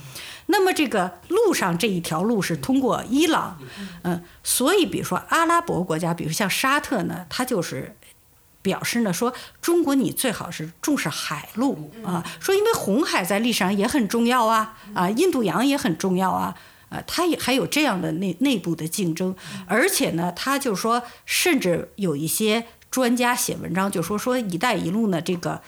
[0.47, 3.59] 那么这个路上这一条路是通过伊朗，
[4.03, 7.95] 嗯，所以比如说阿拉伯国家，比如像沙特呢，它就是
[8.61, 16.57] 表示呢说中国你最好是重视海路啊，说因为红海在历史上也很重要啊，啊，印度洋也很重要啊，
[16.90, 19.35] 啊，它也还有这样的内内部的竞争，
[19.66, 25.62] 而且呢，他就说，甚至有一些专家写文章就说说“一带一路”呢这个。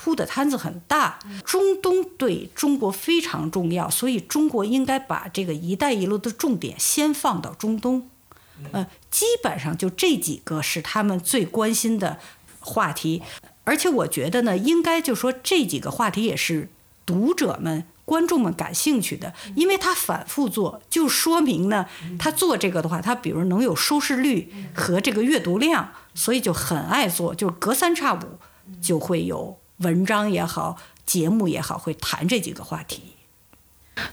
[0.00, 8.08] 铺的摊子很大，中东对中国非常重要，所以中国应该把这个“一带一路”的重点先放到中东。
[8.70, 12.20] 呃，基本上就这几个是他们最关心的
[12.60, 13.24] 话题，
[13.64, 16.68] 而且我觉得呢，应该就说这几个话题也是
[17.04, 21.84] 读者们、观众们感兴趣的，因为他反复做，就说明呢，
[22.18, 28.20] 他做这个的话，他比如能有收视率和这个阅读量，所以就很爱做，就隔三差五
[28.80, 29.58] 就会有。
[29.80, 33.17] 文章也好，节目也好，会谈这几个话题。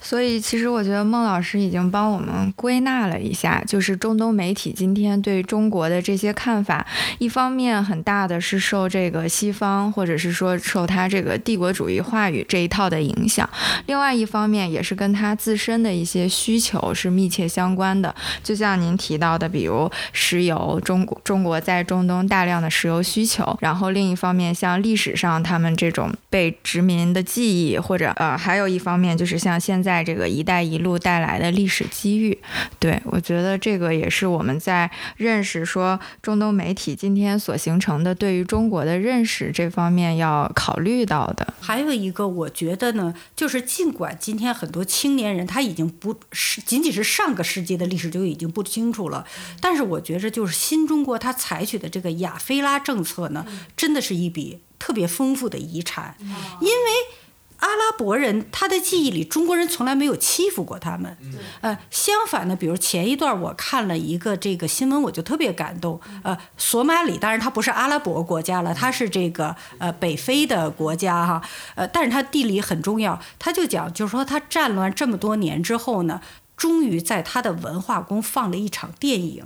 [0.01, 6.85] 所以，其实我觉得孟老师已经帮我们归纳了一下，就是中东媒体今天对中国的这些看法，
[7.19, 13.49] 一方面很大的是受这个西方或者是说受他这个帝国主义话语这一套的影响，
[13.85, 18.13] 另外一方面也是跟他自身的一些需求是密切相关的。
[18.43, 32.39] 就像您提到的，比如石油，中国中国在中东大量的石油需求，然后另一方面像历史上他们这种被殖民的记忆，或者呃，还有一方面就是像现现在这个“一带一路”带来的历史机遇，
[32.79, 41.53] 对我觉得这个也是我们在认识说中东媒体今天所形成的对于中国的认识这方面要考虑到的。
[41.59, 49.27] 还有一个，我觉得呢，就是尽管今天很多青年人他已经不是仅仅是上个世纪的历史就已经不清楚了，
[49.59, 56.15] 但是我觉着就是新中国他采取的这个亚非拉政策呢，真的是一笔特别丰富的遗产，
[56.61, 57.24] 因为。
[57.65, 61.17] 阿拉伯人他的记忆里，中国人从来没有欺负过他们。
[61.61, 65.99] 呃，相反呢，比如前一段我看了一个这个新闻，我就特别感动。
[66.21, 71.41] 呃，索马里当然它不是阿拉伯国家了，它是这个呃北非的国家哈。
[71.73, 73.19] 呃，但是它地理很重要。
[73.39, 76.21] 他就讲，就是说他战乱这么多年之后呢，
[76.55, 79.43] 终于在他的文化宫放了一场电影。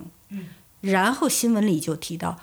[0.81, 2.37] 然后新闻里就提到。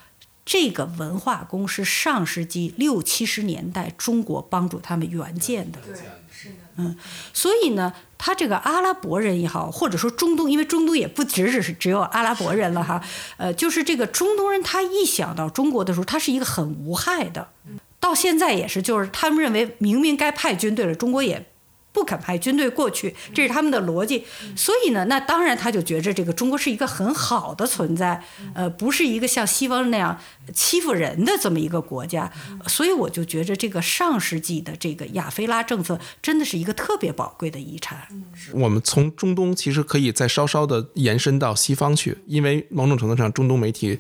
[0.47, 5.95] 这个文化宫是上世纪六七十年代中国帮助他们援建的，对，
[6.33, 6.97] 是的，嗯，
[7.35, 13.03] 所以呢，他这个阿拉伯人也好，或者说中东，因为中东也不只只是只有阿拉伯人了哈，
[13.37, 17.49] 呃，就是这个中东人，他一想到中国的时候，他是一个很无害的，
[17.99, 21.45] 到现在也是，就是他们认为明明该派军队了，中国也。
[21.97, 24.23] 不肯派军队过去，这是他们的逻辑。
[24.55, 28.23] 所以呢，那当然他就觉着这个中国是一个很好的存在，
[28.55, 30.21] 呃，不是一个像西方那样
[30.53, 32.31] 欺负人的这么一个国家。
[32.67, 38.07] 所以我就觉着这个上世纪的这个亚非拉政策真的是一个特别宝贵的遗产。
[38.53, 43.99] 我们从中东其实可以再稍稍的延伸到西方去，因为某种程度上中东媒体，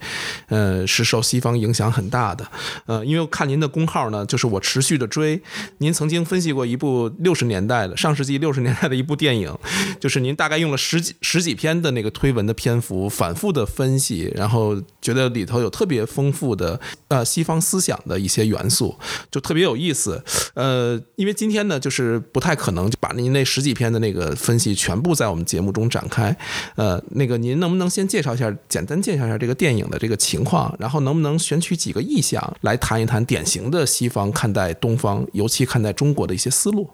[0.49, 2.47] 呃，是受西方影响很大的。
[2.85, 5.41] 呃，因为看您的公号呢，就是我持续的追，
[5.79, 7.86] 您曾经分析过一部六十年代。
[7.94, 9.55] 上世纪六十年代的一部电影，
[10.01, 18.96] 就是您大概用了十几十几篇的那个推文的篇幅，反复的分析，然后觉得里头有特别丰富的呃西方思想的一些元素，
[19.31, 20.25] 就特别有意思。
[20.55, 26.35] 呃，因为今天呢，就是不太可能就把您那十几篇的那个分析全部在我们节目中展开。
[26.77, 36.88] 呃，那个您能不能先介绍一下，简单介绍一下这个电影的这个情况，然后能不能选取几个意象来谈一谈典型的西方看待东方，尤其看待中国的一些思路？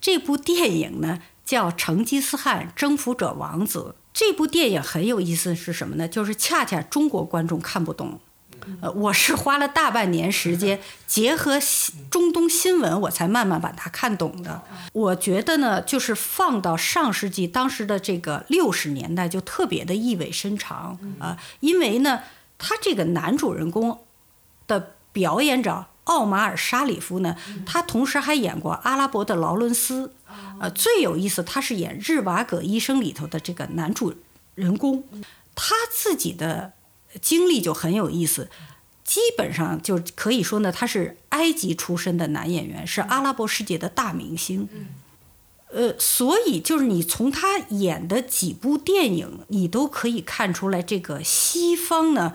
[0.00, 3.94] 这部电影呢叫《成吉思汗征服者王子》。
[4.12, 6.08] 这部电影很有意思，是什么呢？
[6.08, 8.18] 就是恰恰中国观众看不懂。
[8.80, 11.60] 呃，我是花了大半年时间，结合
[12.10, 14.62] 中东新闻，我才慢慢把它看懂的。
[14.92, 21.38] 我觉得呢，就是放到上世纪当时的这个六十年代，就特别的意味深长啊。
[21.60, 22.22] 因为呢，
[22.56, 24.00] 他这个男主人公
[24.66, 25.86] 的表演者。
[26.06, 27.36] 奥马尔·沙里夫呢？
[27.64, 30.12] 他同时还演过阿拉伯的劳伦斯，
[30.58, 34.14] 呃，最有意思，他是演《日瓦戈医生》里头的这个男主
[34.56, 35.04] 人公。
[35.54, 36.72] 他自己的
[37.20, 38.48] 经历就很有意思。
[39.04, 44.68] 基本上就可以说呢，他是埃及出身的男演员，是阿拉伯世界的大明星。
[45.70, 52.34] 呃，所以就是你从他演的几部电影，你都可以看出来，这个西方呢，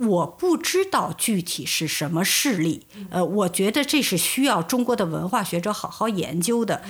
[0.00, 2.86] 我不知道具体是什么势力。
[3.10, 6.82] 呃，我觉得这是需要中国的文化学者好好研究的。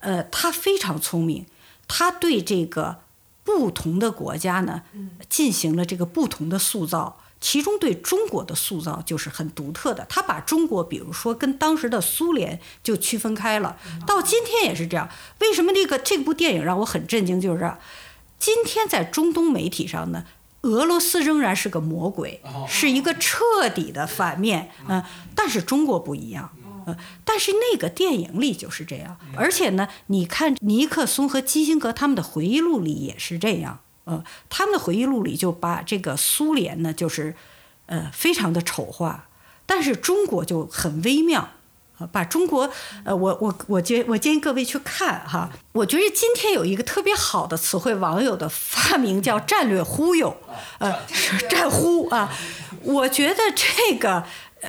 [0.00, 1.46] 呃，他非常聪明，
[1.88, 3.00] 他对这个
[3.42, 4.82] 不同的国家呢，
[5.28, 7.20] 进行了这个不同的塑造。
[7.40, 15.10] 其中对中国的塑造就是很独特的，他把中国，比如说跟当时的苏联就区分开了，到今天也是这样。
[15.40, 17.38] 为什么这个这部电影让我很震惊？
[17.38, 17.74] 就是
[18.38, 20.24] 今天在中东媒体上呢，
[20.64, 25.02] 俄罗斯仍然是个魔鬼，是一个彻底的反面，嗯，
[25.36, 26.50] 但是中国不一样，
[26.86, 33.80] 嗯，但是那个电影里就是这样，而且呢，你看尼克松和基辛格他们的回忆录里也是这样。
[34.04, 37.34] 呃，他们的回忆录里就把这个苏联呢，就是，
[37.86, 39.28] 呃，非常的丑化，
[39.64, 41.54] 但是中国就很微妙，啊，
[42.10, 42.68] 把中国，
[43.04, 50.36] 呃，我我我建我建议各位去看哈，我觉得今天有一个特别好的词汇，网友的发明叫战略忽悠，
[50.78, 50.92] 呃，
[51.48, 52.32] 战忽啊，
[52.82, 54.24] 我觉得这个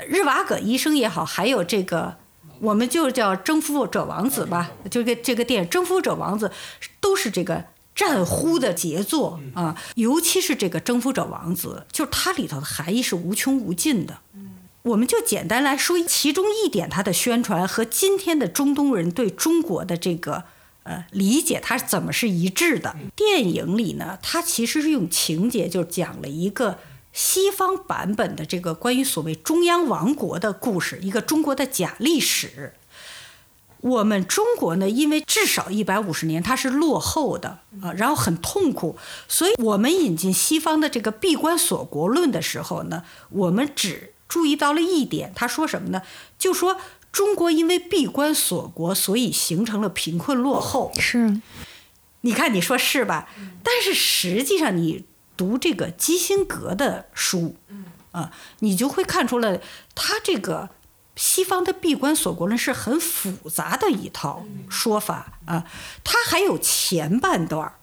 [0.08, 2.16] 日瓦戈医生也好，还有这个，
[2.60, 6.52] 我们就叫征服者王子吧，就这个这个电影征服者王子，
[7.00, 7.66] 都是这个。
[7.96, 14.18] 战忽的杰作啊，尤其是这个征服者王子，就是它里头的含义是无穷无尽的。
[14.86, 20.44] 我们就简单来说其中一点，它的宣传和今天的中东人对中国的这个
[20.84, 22.96] 呃理解，它怎么是一致的？
[23.16, 26.78] 电影里呢，它其实是用情节就讲了一个
[27.12, 32.74] 西方版本的这个关于所谓中央王国的故事，一个中国的假历史。
[33.82, 46.02] 我们中国呢，因为至少一百五十年它是落后的啊，然后很痛苦，所以我们引进西方的这个闭关锁国论的时候呢，我们只注意到了一点，他说什么呢？
[46.38, 46.78] 就说
[47.12, 50.92] 中国因为闭关锁国，所以形成了贫困落后。
[51.00, 51.42] 是，
[52.22, 53.30] 你看你说是吧？
[53.64, 55.06] 但是实际上你
[55.38, 57.56] 读这个基辛格的书，
[58.12, 59.62] 啊，你就会看出来
[59.94, 60.70] 他这个。
[61.18, 65.64] 西方的闭关锁国论是很复杂的一套说法啊，
[66.04, 67.80] 他还有前半段儿，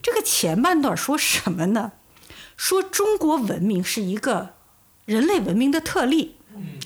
[0.00, 1.90] 这个前半段说什么呢？
[2.56, 4.54] 说中国文明是一个
[5.06, 6.36] 人类文明的特例，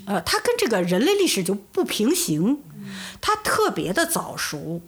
[0.06, 2.62] 呃，它跟这个人类历史就不平行，
[3.20, 4.80] 它特别的早熟，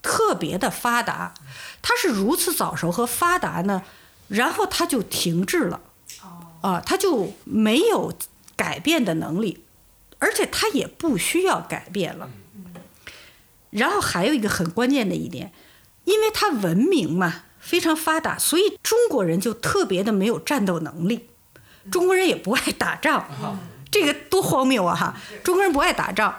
[0.00, 1.34] 特别的发达，
[1.82, 3.82] 它是如此早熟和发达呢，
[4.28, 5.80] 然后它就停滞了，
[6.60, 8.12] 啊，它就没有
[8.54, 9.64] 改变的能力。
[10.20, 12.30] 而且它也不需要改变了。
[13.68, 15.52] 然后还有一个很关键的一点，
[16.04, 21.28] 因为它文明嘛非常发达，所以中国人就特别的没有战斗能力。
[21.90, 23.24] 中国人也不爱打仗，
[23.90, 24.94] 这个多荒谬啊！
[24.94, 26.34] 哈，中国人不爱打仗，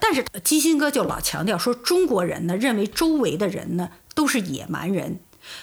[0.00, 5.20] 但是基辛格就老强调说，中国人呢认为周围的人呢都是野蛮人。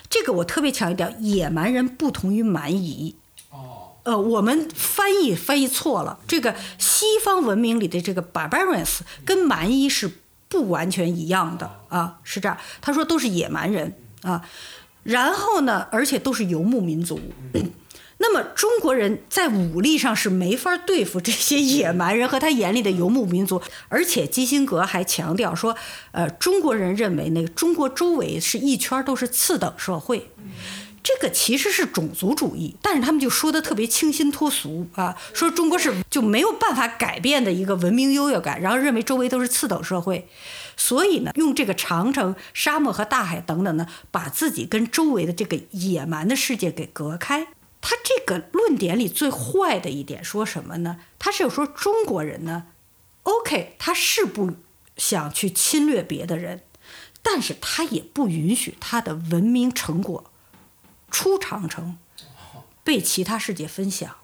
[0.10, 3.16] 这个我特别强调，野蛮人不同于蛮夷。
[4.04, 6.20] 呃，我们翻译翻译错了。
[6.28, 12.58] 这个西方文明里的这个 barbarians 跟蛮夷是不完全一样的啊，是这样。
[12.82, 14.44] 他说都是野蛮人啊，
[15.02, 17.20] 然后呢，而且都是游牧民族。
[18.28, 23.62] 那么中国人在武力上是没法对付这些野蛮人和他眼里的游牧民族。
[23.88, 25.76] 而且基辛格还强调说，
[26.12, 30.32] 呃，中国人认为那个中国周围是一圈都是次等社会。
[31.04, 40.28] 这个其实是种族主义，但是他们就说的特别清新脱俗啊，说中国是就没有办法改变的一个文明优越感，然后认为周围都是次等社会，
[40.76, 47.46] 所以呢，用这个长城、沙漠和大海等等呢，把自己跟周围的这个野蛮的世界给隔开。
[47.88, 50.98] 他这个论点里最坏的一点说什么呢？
[51.20, 52.66] 他是说中国人呢
[53.22, 54.56] ，OK，他是不
[54.98, 56.64] 想去侵略别的人，
[57.22, 60.32] 但是他也不允许他的文明成果。
[61.12, 62.00] 出长城，
[62.84, 64.16] 被其他世界分享，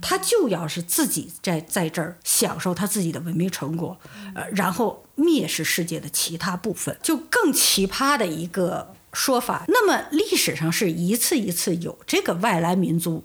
[0.00, 3.98] 他就要是自己在在这儿享受他自己的文明成果，
[4.36, 9.64] 呃，然后蔑视世界的其他部分，就更奇葩的一个说法。
[9.68, 13.24] 那么历史上是一次一次有这个外来民族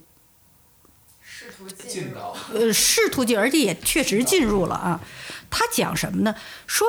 [1.21, 2.19] 试图进入，
[2.53, 5.01] 呃，试图进，而且也确实进入了啊。
[5.49, 6.35] 他讲什么呢？
[6.65, 6.87] 说。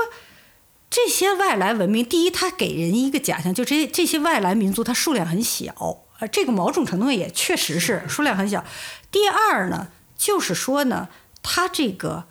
[0.90, 8.64] 这些外来文明，第一，他给人一个假象，就这这些外来民族，它数量很小，呃，这个某种程度也确实是数量很小。
[9.11, 11.11] 第二呢，就是说呢，
[11.42, 12.24] 它这个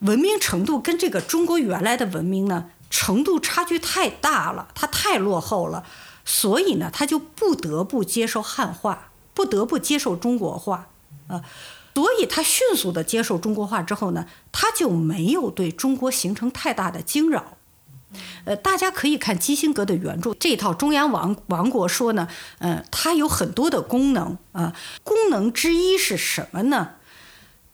[0.00, 5.84] 文明程度跟这个中国原来的文明呢程度差距太大了，它太落后了，
[6.24, 9.10] 所以呢，它就不得不接受汉化。
[9.36, 10.88] 不得不接受中国化，
[11.28, 11.44] 啊，
[11.94, 17.58] 所以他迅速的接受中国化之后呢，他就没有对中国形成太大的惊扰。
[18.46, 22.28] 呃，大家可以看基辛格的原著，这套中央王王国说呢，
[22.60, 24.74] 呃，它有很多的功能啊，
[25.04, 26.92] 功能之一是什么呢？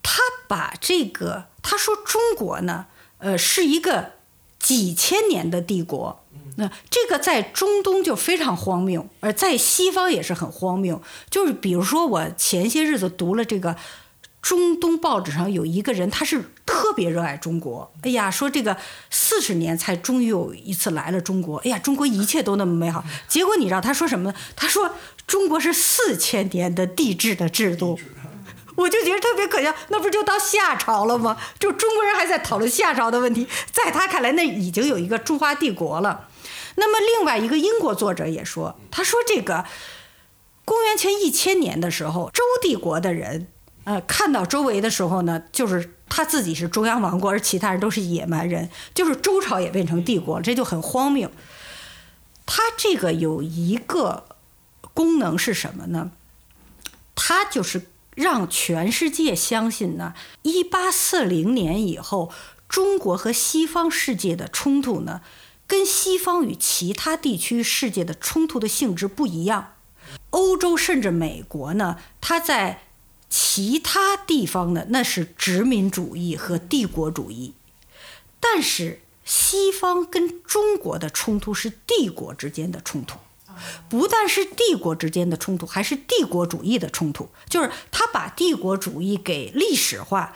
[0.02, 0.18] 他
[0.48, 2.86] 把这个他说中国呢，
[3.18, 4.14] 呃，是一个
[4.62, 6.24] 几千年的帝国。
[6.56, 11.02] 那这个在中东就非常荒谬，而在西方也是很荒谬。
[11.30, 13.74] 就是比如说，我前些日子读了这个
[14.42, 17.90] 中东报纸上有一个人，他是特别热爱中国。
[18.02, 18.76] 哎呀，说这个
[19.10, 21.56] 四十年才终于有一次来了中国。
[21.60, 23.02] 哎呀，中国一切都那么美好。
[23.26, 24.36] 结果你知道他说什么呢？
[24.54, 24.94] 他说
[25.26, 27.98] 中国是四千年的帝制的制度。
[28.82, 31.36] 我就觉得特别可笑，那不就到夏朝了吗？
[31.58, 36.28] 就中国人还在讨论夏朝的问题，在他看来，那已经有一个中华帝国了。
[36.74, 39.64] 那么另外一个英国作者也说，他说这个
[40.64, 43.46] 公元前一千年的时候，周帝国的人，
[43.84, 51.30] 呃，看到周围的时候呢，就是他自己是中央王国，而其他人都是野蛮人，就是周朝也变成帝国，这就很荒谬。
[52.46, 54.24] 他这个有一个
[54.94, 56.10] 功能是什么呢？
[57.14, 62.30] 他就是让全世界相信呢，一八四零年以后，
[62.68, 65.22] 中国和西方世界的冲突呢。
[65.64, 69.76] 跟西方与其他地区世界的冲突的性质不一样，
[70.28, 72.82] 欧洲甚至美国呢，它在
[73.30, 77.54] 其他地方呢，那是殖民主义和帝国主义，
[78.38, 83.18] 但是西方跟中国的冲突是帝国之间的冲突，
[83.88, 90.34] 不但是帝国之间的冲突，还是帝国主义的冲突，就是他把帝国主义给历史化。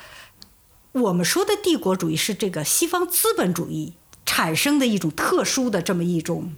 [0.93, 3.95] 我们说的帝国主义是这个西方资本主义。
[4.29, 6.53] 产生的一种特殊的这么一种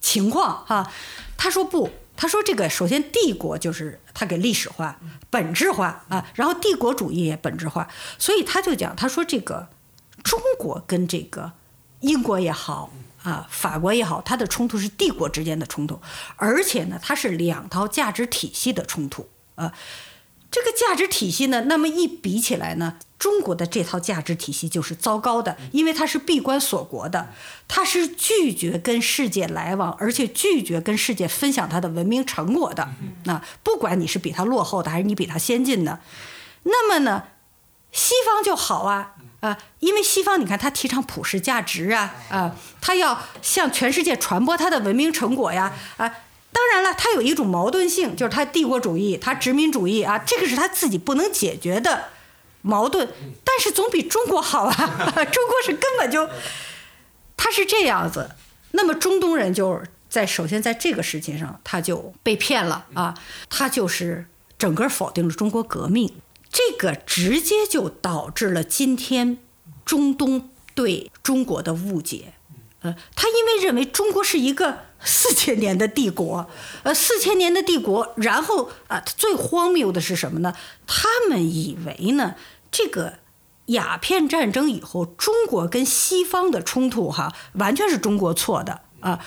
[0.00, 0.92] 情况哈，
[1.36, 4.98] 他说不，他说这个首先帝国就是他给历史化、
[5.30, 7.88] 本质化啊，然后帝国主义也本质化，
[8.18, 9.68] 所以他就讲，他说这个
[10.24, 11.52] 中国跟这个
[12.00, 12.92] 英国也好
[13.26, 16.00] 啊，法国也好，它的冲突是帝国之间的冲突，
[16.36, 19.72] 而且呢，它是两套价值体系的冲突啊。
[20.48, 27.34] 这个价值体系呢，那么一比起来呢，中国的这套价值体系就是糟糕的，因为它是闭关锁国的，
[27.66, 32.88] 它是拒绝跟世界来往，而且拒绝跟世界分享它的文明成果的。
[33.24, 35.98] 那不管你是比它落后的，还是你比它先进的，
[36.62, 37.24] 那么呢，
[37.90, 39.16] 西方就好啊
[39.46, 46.12] 啊，因为西方你看他提倡普世价值啊啊，他要向全世界传播他的文明成果呀啊。
[46.52, 52.06] 当然了，他有一种矛盾性，就是他帝国主义、他殖民主义啊，这个是他自己不能解决的
[52.62, 53.08] 矛盾。
[53.44, 54.74] 但是总比中国好啊！
[55.30, 56.28] 中国是根本就，
[57.36, 58.30] 他是这样子。
[58.72, 63.14] 那么中东人就在首先在这个事情上，他就被骗了啊！
[63.50, 64.26] 他就是
[64.56, 66.14] 整个否定了中国革命，
[66.56, 69.36] 这个直接就导致了今天
[69.84, 72.32] 中东对中国的误解。
[72.80, 74.86] 呃，他因为认为中国是一个。
[75.08, 76.48] 四千年的帝国，
[76.82, 80.54] 呃，四千年的帝国，然后啊，最荒谬的是什么呢？
[80.86, 82.34] 他们以为呢，
[82.72, 83.18] 这个
[83.66, 89.20] 鸦片战争以后，中国跟西方的冲突哈，完全是中国错的啊。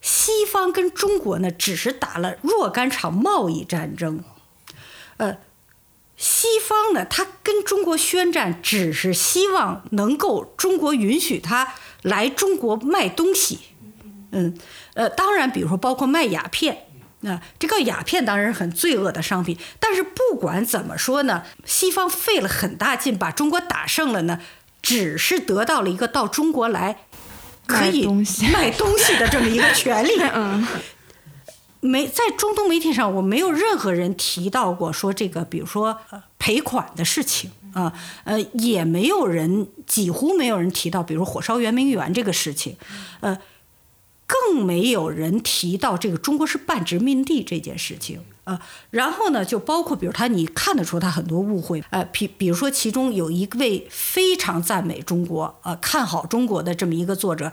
[0.00, 4.22] 西方跟中国呢，只是打了若干场贸易战争，
[5.16, 5.36] 呃，
[6.16, 13.60] 西方呢，他跟中国宣战，只是希望能够中国允许他来中国卖东西，
[14.32, 14.58] 嗯。
[14.94, 16.86] 呃，当然，比如说包括卖鸦片，
[17.20, 19.58] 那这个鸦片当然是很罪恶的商品。
[19.78, 24.40] 但是不管怎么说呢，西方费了很大劲把中国打胜了呢，
[24.80, 27.00] 只是得到了一个到中国来
[27.66, 28.06] 可以
[28.50, 30.18] 卖东西的这么一个权利。
[30.32, 30.66] 嗯，
[31.86, 35.98] 没在中东媒体上，我没有任何人提到过说这个，比如说
[36.38, 37.92] 赔款的事情啊，
[38.24, 42.76] 呃，也没有人，几乎没有人提到，比如火烧圆明园这个事情，
[43.20, 43.38] 呃。
[44.28, 48.60] 更没有人提到这个中国是半殖民地这件事情啊，
[48.90, 57.52] 然后呢，就包括比如他，你看得出他很多误会，呃，比比如说其中有一位非常赞美中国，呃，看好中国的这么一个作者，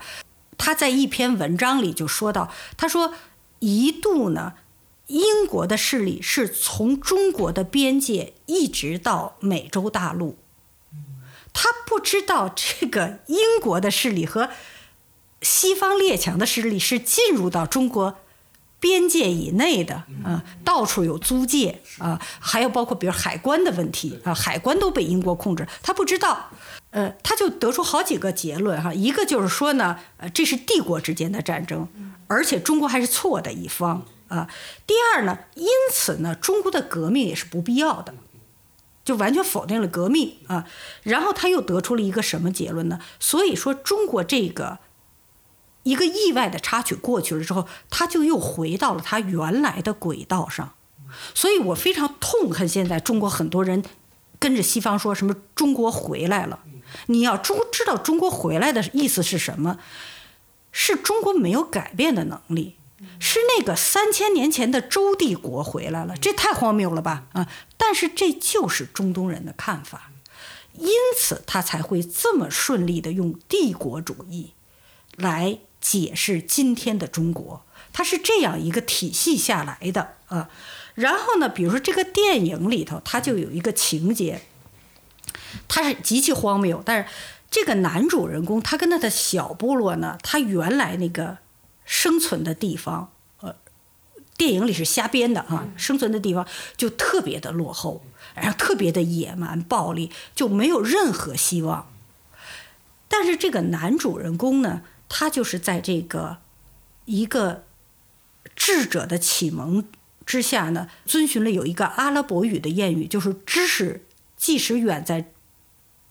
[0.58, 3.14] 他在一篇文章里就说到，他说
[3.64, 4.54] 一度呢，
[5.06, 10.36] 英国的势力是从中国的边界一直到美洲大陆，
[11.52, 14.50] 他不知道这个英国的势力和。
[15.42, 18.16] 西方列强的势力是进入到中国
[18.80, 26.48] 边界以内的，啊，到处有租界啊，还有包括比如海关的问题啊，海关都被英国控制，他不知道，
[26.94, 31.88] 呃，他就得出好几个结论哈，一个就是说呢，呃，这是帝国之间的战争，
[32.28, 34.48] 而且中国还是错的一方啊。
[34.86, 38.14] 第二呢，因此呢，中国的革命也是不必要的，
[39.04, 40.66] 就完全否定了革命啊。
[41.02, 43.00] 然后他又得出了一个什么结论呢？
[43.18, 44.78] 所以说，中国这个
[45.82, 50.74] 一个意外的插曲过去了之后，他就又回到了他原来的轨道上。
[51.34, 53.82] 所以我非常痛恨现在中国很多人
[54.38, 56.60] 跟着西方说什么“中国回来了”。
[57.06, 59.78] 你要中知道中国回来的意思是什么？
[60.76, 62.74] 是中国没有改变的能力，
[63.20, 67.26] 是那个三千年前的周帝国回来了，这太荒谬了吧？
[67.32, 67.46] 啊！
[67.76, 70.10] 但是这就是中东人的看法，
[70.72, 74.54] 因此他才会这么顺利的用帝国主义
[75.16, 80.50] 来解释今天的中国，它是这样一个体系下来的啊。
[80.96, 84.42] 然后呢，比如说这个电影里头，它就有一个情节。
[85.68, 87.08] 他是极其荒谬，但是
[87.50, 91.38] 这个男主人公他跟他的小部落呢，他原来那个
[91.84, 93.54] 生存的地方，呃，
[94.36, 96.46] 电影里是瞎编的啊，生存的地方
[96.76, 101.92] 就特别的落后，然后特别的野蛮暴力，就没有任何希望。
[103.06, 106.38] 但是这个男主人公呢，他就是在这个
[107.04, 107.64] 一个
[108.56, 109.84] 智者的启蒙
[110.26, 114.04] 之下呢，遵循了有一个阿拉伯语的谚语，就是知识
[114.36, 115.30] 即使远在。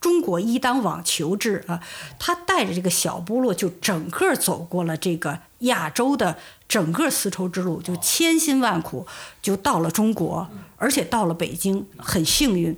[0.03, 1.79] 中国一当网球制啊，
[2.19, 6.37] 他带着这个小部落就整个走过了这个亚洲的
[6.67, 9.07] 整个丝绸之路，就千辛万苦
[9.41, 12.77] 就到了中国，而且到了北京很幸运，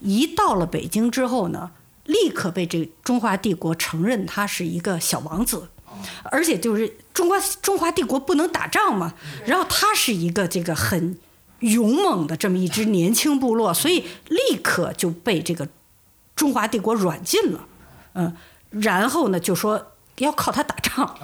[0.00, 1.70] 一到了北京之后呢，
[2.06, 5.68] 立刻被这中华帝国承认他是一个小王子，
[6.24, 9.14] 而且就是中华中华帝国不能打仗嘛，
[9.46, 11.16] 然后他是一个这个很
[11.60, 15.68] 勇猛的这么一支年轻部落，所以立刻就被这个。
[16.36, 17.66] 中华帝国软禁了，
[18.14, 18.36] 嗯，
[18.70, 21.16] 然后呢，就说要靠他打仗，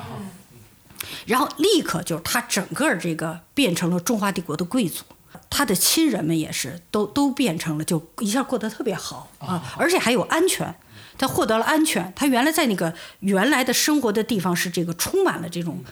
[1.27, 5.05] 然后立刻就他整个这个变成了中华帝国的贵族，
[5.49, 10.75] 他的亲人们也是都都变成了，就一下过得特别好啊，而且还有安全，
[11.19, 12.13] 他获得了安全。
[12.15, 15.85] 他原来在那个原来的生活的地方是这个充满了这种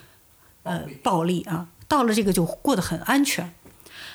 [0.62, 1.42] 呃暴力。
[1.42, 3.54] 啊，到了这个就过得很安全，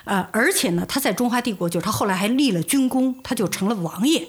[0.06, 4.28] 呃，而且呢，他在中华帝国就是他后来还立了军功，他就成了王爷。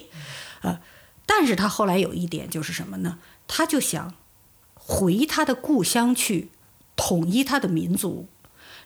[0.65, 0.81] 呃，
[1.27, 3.19] 但是他后来有一点就是什么呢？
[3.47, 4.15] 他就想
[4.73, 6.49] 回他的故乡去，
[6.95, 8.27] 统一他的民族。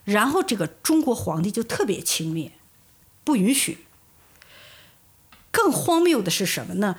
[0.04, 2.50] 然后这个中国皇帝就特别轻蔑，
[3.24, 3.86] 不允许。
[5.50, 6.96] 更荒谬的是什么呢？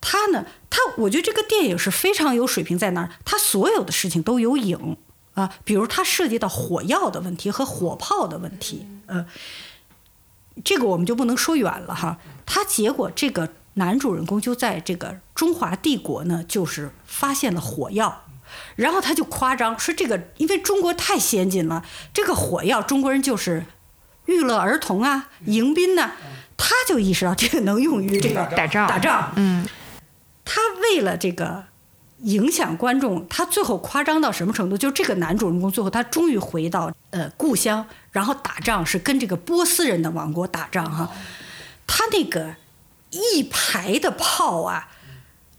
[0.00, 3.12] 他呢，他我觉得这个电影是非常有水平，在哪儿？
[3.24, 4.96] 他所有的事情都有影
[5.34, 9.26] 啊，比如他涉及到火药的问题和火炮的问题，呃，
[10.64, 12.18] 这个我们就不能说远了哈。
[12.44, 13.52] 他结果这个。
[13.78, 18.24] 男主人公就在这个中华帝国呢，就是发现了火药，
[18.74, 23.66] 然后他就夸张说这个，因为中国太先进了，这个火药中国人就是
[24.24, 26.12] 娱乐儿童啊、迎宾呐，
[26.56, 28.88] 他就意识到这个能用于这个打仗。
[28.88, 29.68] 打仗，嗯，
[30.42, 31.64] 他为了这个
[32.22, 34.78] 影响观众，他最后夸张到什么程度？
[34.78, 41.12] 就这个男主人公最后他终于回到呃故乡，然后打仗是跟这个波斯人的王国打仗哈，
[41.86, 42.54] 他那个。
[43.16, 44.88] 一排的炮啊，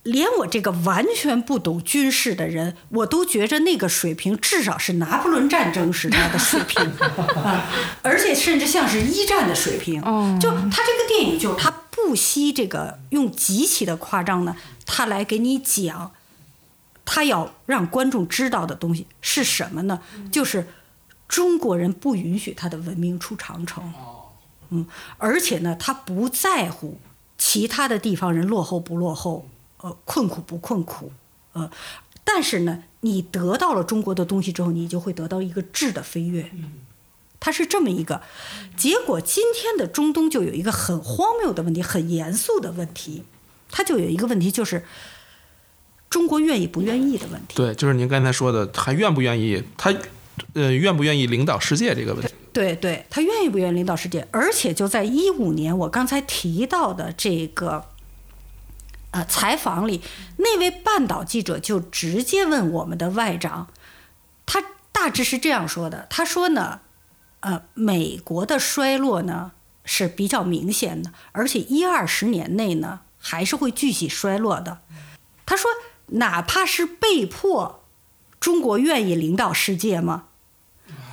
[0.03, 6.81] 连我这个完全不懂军事的人，我都觉着那个水平至少是拿破仑战争时代的水平
[7.43, 7.65] 啊，
[8.01, 10.01] 而且甚至像是一战的水平。
[10.39, 14.55] 就他这个电影，就他不惜这个用极其的夸张呢，
[14.85, 16.13] 他来给你讲，
[17.03, 19.99] 他要让观众知道的东西是什么呢？
[20.31, 20.67] 就是
[21.27, 23.93] 中国人不允许他的文明出长城。
[24.69, 24.85] 嗯，
[25.17, 26.99] 而且呢，他不在乎。
[27.37, 29.47] 其他的地方人落后不落后，
[29.81, 31.11] 呃，困苦不困苦，
[31.53, 31.69] 呃，
[32.23, 36.49] 但是呢，你得到了中国的东西之后，你就会得到一个质的飞跃，
[37.39, 38.21] 它是这么一个
[38.75, 39.21] 结果。
[39.21, 43.23] 今天的中东就有一个很荒谬的问题，很严肃的问题，
[43.69, 44.83] 它就有一个问题，就是
[46.09, 47.55] 中国愿意不愿意的问题。
[47.55, 49.63] 对，就是您刚才说的，还愿不愿意？
[49.77, 49.93] 他
[50.53, 52.33] 呃，愿不愿意领导世界这个问题？
[52.57, 54.27] 对对，他愿意不愿意领导世界？
[54.31, 57.85] 而且就在一五年，我刚才提到的这个
[59.11, 60.01] 呃采访里，
[60.37, 63.67] 那位半岛记者就直接问我们的外长，
[64.47, 66.79] 他大致是这样说的：他说呢，
[67.41, 69.51] 呃，美国的衰落呢
[69.85, 74.79] 是比较明显的，而且一二十年内呢还是会继续衰落的。
[75.45, 75.69] 他说，
[76.07, 77.83] 哪怕是被迫，
[78.39, 80.26] 中国愿意领导世界吗？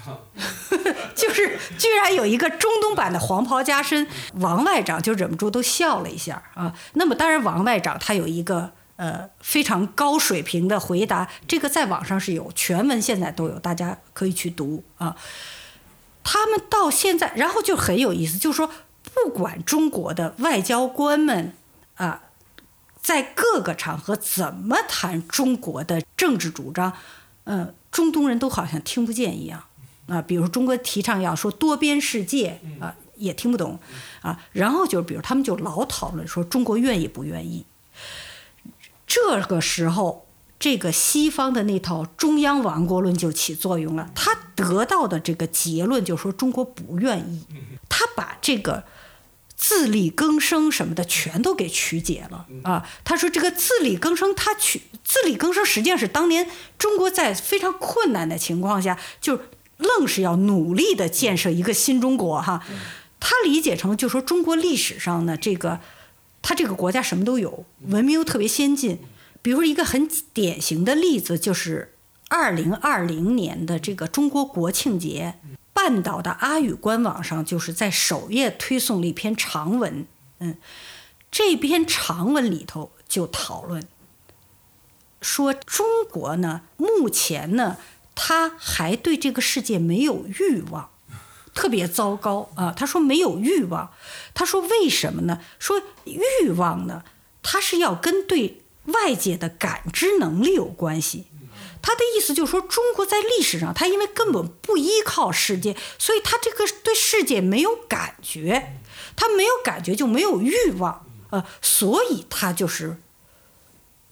[1.14, 6.74] 就是居然有一个中东版的黄袍加身，王外长就忍不住都笑了一下啊。
[6.94, 15.16] 那么当然，王外长他有一个呃非常高水平的回答，这个在网上是有全文，现在都有，大家可以去读啊。
[16.22, 18.70] 他们到现在，然后就很有意思，就是说，
[19.14, 21.52] 不管中国的外交官们
[21.96, 22.22] 啊，
[23.00, 26.94] 在各个场合怎么谈中国的政治主张，
[27.44, 29.64] 嗯，中东人都好像听不见一样
[30.06, 30.22] 啊。
[30.22, 33.78] 比如中国提倡要说多边世界啊，也听不懂
[34.22, 34.40] 啊。
[34.52, 37.64] 然后就是比如他们就老讨论说中国愿意不愿意。
[39.06, 40.26] 这个时候，
[40.58, 44.10] 这个西方的那套中央王国论就起作用了。
[44.14, 47.44] 他得到的这个结论就是说中国不愿意，
[47.88, 48.84] 他把这个
[49.54, 52.88] 自力更生什么的全都给曲解了啊。
[53.04, 56.48] 他说这个自力更生，他曲自力更生实际上是当年
[56.78, 59.38] 中国在非常困难的情况下，就
[59.84, 62.64] 愣是要努力的建设一个新中国哈。
[63.20, 65.80] 他理解成就说中国历史上呢这个。
[66.46, 68.98] 他这个国家什么都有，文明又特别先进。
[69.40, 71.94] 比如说一个很典型的例子，就是
[72.28, 75.36] 二零二零年的这个中国国庆节，
[75.72, 80.06] 半岛的阿语官网上就是在首页推送了一篇长文。
[80.40, 80.58] 嗯，
[81.30, 83.82] 这篇长文里头就讨论
[85.22, 87.78] 说，中国呢目前呢，
[88.14, 90.90] 他还对这个世界没有欲望。
[91.54, 92.74] 特别糟糕啊！
[92.76, 93.92] 他说没有欲望，
[94.34, 95.38] 他说为什么呢？
[95.60, 97.04] 说欲望呢，
[97.44, 101.26] 他是要跟对外界的感知能力有关系。
[101.80, 108.80] 他的意思就是说，中国在历史上，他因为根本不依靠世界，所以他这个对世界没有感觉，
[109.14, 112.96] 他没有感觉就没有欲望，呃，所以他就是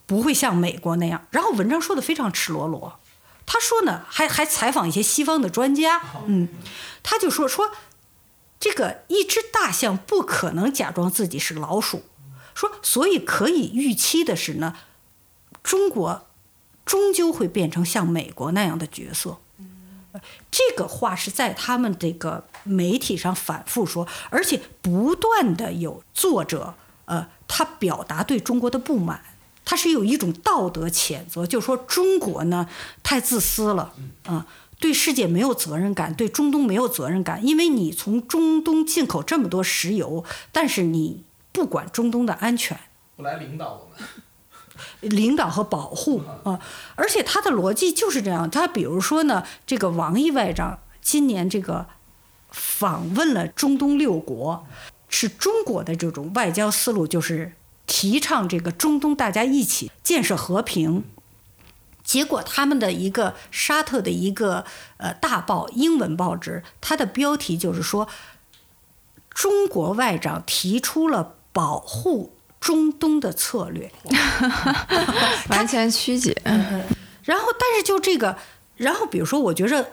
[0.07, 1.27] 不会像美国那样。
[1.31, 3.01] 然后文章说的非常赤裸裸，
[3.53, 6.49] 他说呢，还还采访一些西方的专家，嗯。
[7.03, 7.71] 他就说说，
[8.59, 12.05] 这个一只大象不可能假装自己是老鼠，
[12.55, 14.77] 说所以可以预期的是呢，
[15.63, 16.29] 中国
[16.87, 19.39] 终究会变成像美国那样的角色。
[20.51, 26.75] 这个话是在他们这个媒体上反复说，而且不断的有作者
[27.05, 29.23] 呃，他表达对中国的不满，
[29.65, 32.69] 他是有一种道德谴责，就是说中国呢
[33.03, 33.95] 太自私了
[34.25, 34.47] 啊。
[34.81, 42.77] 对世界没有责任感，对中东没有责任感，因为你从中东进口这么多石油，但是你不管中东的安全，
[43.15, 44.09] 不来领导我们，
[45.03, 46.59] 领导和保护啊，
[46.97, 48.51] 而且他的逻辑就是这样。
[48.51, 51.87] 他比如说呢，这个王毅外长今年这个
[52.51, 54.67] 访问了中东六国，
[55.09, 57.53] 是中国的这种外交思路，就是
[57.87, 61.05] 提倡这个中东大家一起建设和平。
[62.05, 64.65] 结果，他们的一个沙特的一个
[64.97, 68.09] 呃大报英文报纸，它的标题就是说，
[69.31, 73.93] 中国外长提出了保护中东的策略，
[75.49, 76.37] 完全曲解。
[77.23, 78.37] 然后，但是就这个，
[78.77, 79.93] 然后比如说，我觉着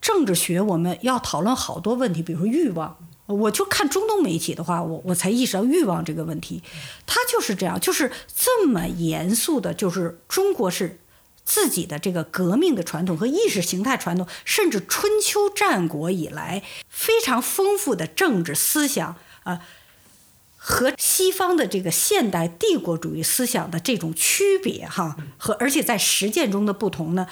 [0.00, 6.62] 政治学我们要讨论好多问题，比如说欲望，我就看中东媒体的话，我我才意识到欲望这个问题，
[7.06, 11.00] 它就是这样，就是这么严肃的，就是中国是。
[11.46, 19.60] 自己的这个革命的传统和意识形态传统，甚至春秋战国以来非常丰富的政治思想啊，
[20.56, 27.26] 和西方的这个现代帝国主义思想的这种区别哈，和而且在实践中的不同呢，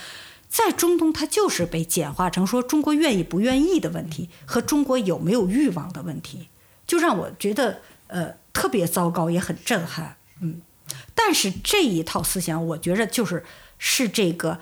[0.53, 6.51] 在中东它就是被简化成说中国愿意不愿意的问题和中国有没有欲望的问题，
[6.87, 10.61] 就让我觉得呃特别糟糕，也很震撼，嗯，
[11.15, 13.45] 但是这一套思想，我觉着就是。
[13.85, 14.61] 是这个，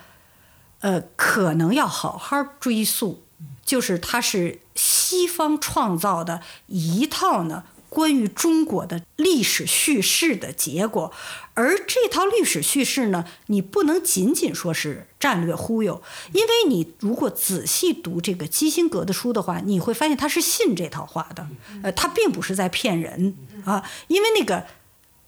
[0.78, 3.22] 呃，可能要好好追溯，
[3.62, 11.12] 就是它是西方创造的一套呢关于中国的历史叙事的结果，
[11.54, 16.00] 而这套历史叙事呢，你不能仅仅说是战略忽悠，
[16.32, 21.46] 因为你如果仔细读这个基辛格的书的话，你会发现他是信这套话的，
[21.82, 24.66] 呃，他并不是在骗人啊，因为那个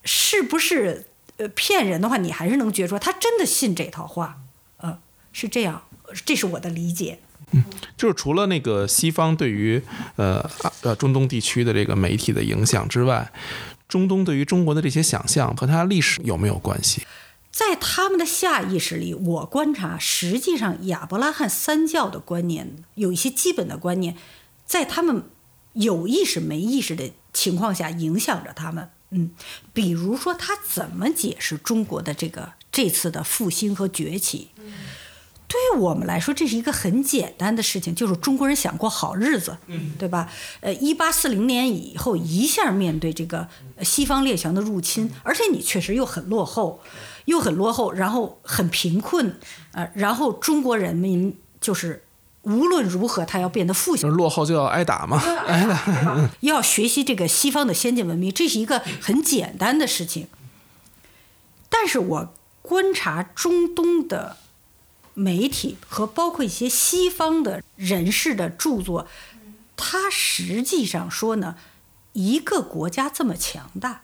[0.05, 1.07] 是不是
[1.37, 1.49] 呃？
[1.49, 4.39] 骗人的话，你还是能觉出他真的信这套话，
[4.77, 5.01] 呃，
[5.33, 5.83] 是这样，
[6.25, 7.19] 这是我的理解。
[7.53, 7.63] 嗯，
[7.97, 9.83] 就是除了那个西方对于
[10.17, 10.45] 呃
[10.83, 13.33] 呃中东地区的这个媒体的影响之外，
[13.89, 17.03] 中东对于中国的这些想象和它历史有没有关系？
[17.51, 24.17] 在他们的下意识里，我观察，实际上亚伯拉罕三教的观念有一些基本的观念，
[24.65, 25.25] 在他们
[25.75, 28.89] 有意识没意识的情况下影响着他们。
[29.11, 29.33] 嗯，
[29.75, 34.49] 比如说他怎么解释中国的这个这次的复兴和崛起？
[35.53, 39.59] 对于我们来说，这是一个很简单的事情，就是中国人想过好日子，
[39.99, 40.33] 对吧？
[40.61, 43.47] 呃，一八四零年以后一下面对这个
[43.83, 46.81] 西方列强的入侵，而且你确实又很落后，
[47.27, 49.39] 又很落后，然后很贫困，
[49.73, 52.03] 呃，然后中国人民就是
[52.45, 56.31] 无论如何，他要变得富就是落后就要挨打嘛，挨打。
[56.41, 60.29] 要学习这个西方的先进文明，这是一个很简单的事情。
[61.69, 64.39] 但是我观察中东的
[65.15, 69.07] 媒体和包括一些西方的人士的著作，
[69.77, 71.57] 他实际上说呢，
[72.13, 74.03] 一个国家这么强大，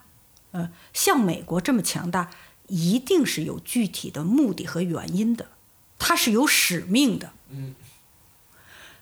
[0.50, 2.30] 呃，像美国这么强大，
[2.66, 5.48] 一定是有具体的目的和原因的，
[5.98, 7.32] 它是有使命的。
[7.50, 7.74] 嗯。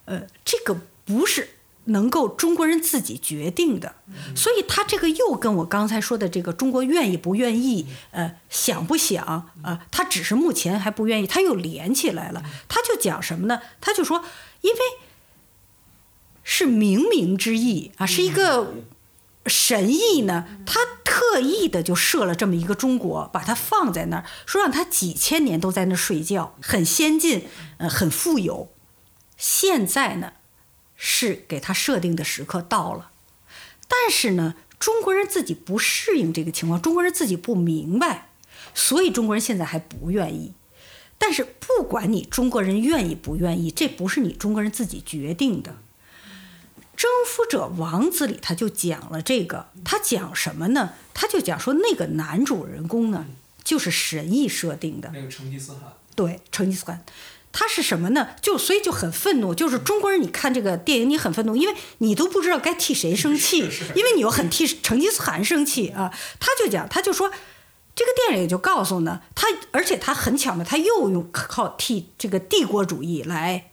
[0.04, 1.55] 呃，这个不是
[1.86, 3.96] 能够中国人自己决定的，
[4.34, 9.24] 所以他这个又跟我刚才说的这个中国愿意不愿意，呃，想不想
[9.62, 9.86] 啊？
[9.90, 12.42] 他只是目前还不愿意，他又连起来了。
[12.68, 13.60] 他就讲什么呢？
[13.80, 14.24] 他就说，
[14.62, 14.78] 因为
[16.42, 18.74] 是冥冥之意啊，是一个
[19.46, 27.46] 神意呢，他特意的就设了这么一个中国，把它放在那儿，说让他几千年都在那儿睡觉，很先进，
[27.78, 28.72] 呃，很富有。
[29.36, 30.32] 现在呢，
[30.96, 33.10] 是给他设定的时刻到了，
[33.86, 38.30] 但是呢，中国人自己不适应这个情况，中国人自己不明白，
[38.74, 40.54] 所以中国人现在还不愿意。
[41.18, 45.72] 但是不管你中国人愿意不愿意，这不是你中国人自己决定的。
[46.98, 50.94] 《征服者王子》里他就讲了这个，他讲什么呢？
[51.12, 53.26] 他就讲说那个男主人公呢，
[53.62, 55.10] 就是神意设定的。
[55.12, 55.92] 那个成吉思汗。
[56.14, 57.04] 对，成吉思汗。
[57.58, 58.28] 他是什么呢？
[58.42, 63.60] 就所以就很愤怒，就是中国人，你看这个电影，你很愤怒，因为你都不知道该替谁生气，
[63.94, 66.12] 因为你又很替成吉思汗生气啊。
[66.38, 67.30] 他就讲，他就说，
[67.94, 73.70] 这个电影也就告诉呢，他而且他很巧妙，他又用靠替这个帝国主义来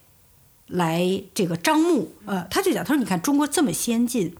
[0.68, 4.38] 来这个张目，呃，他就讲，他说你看中国这么先进，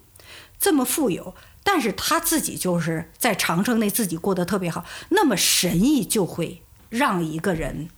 [0.58, 1.36] 这么富有，
[1.66, 7.90] 但是他自己就是在长城内自己过得特别好，那么神意就会让一个人。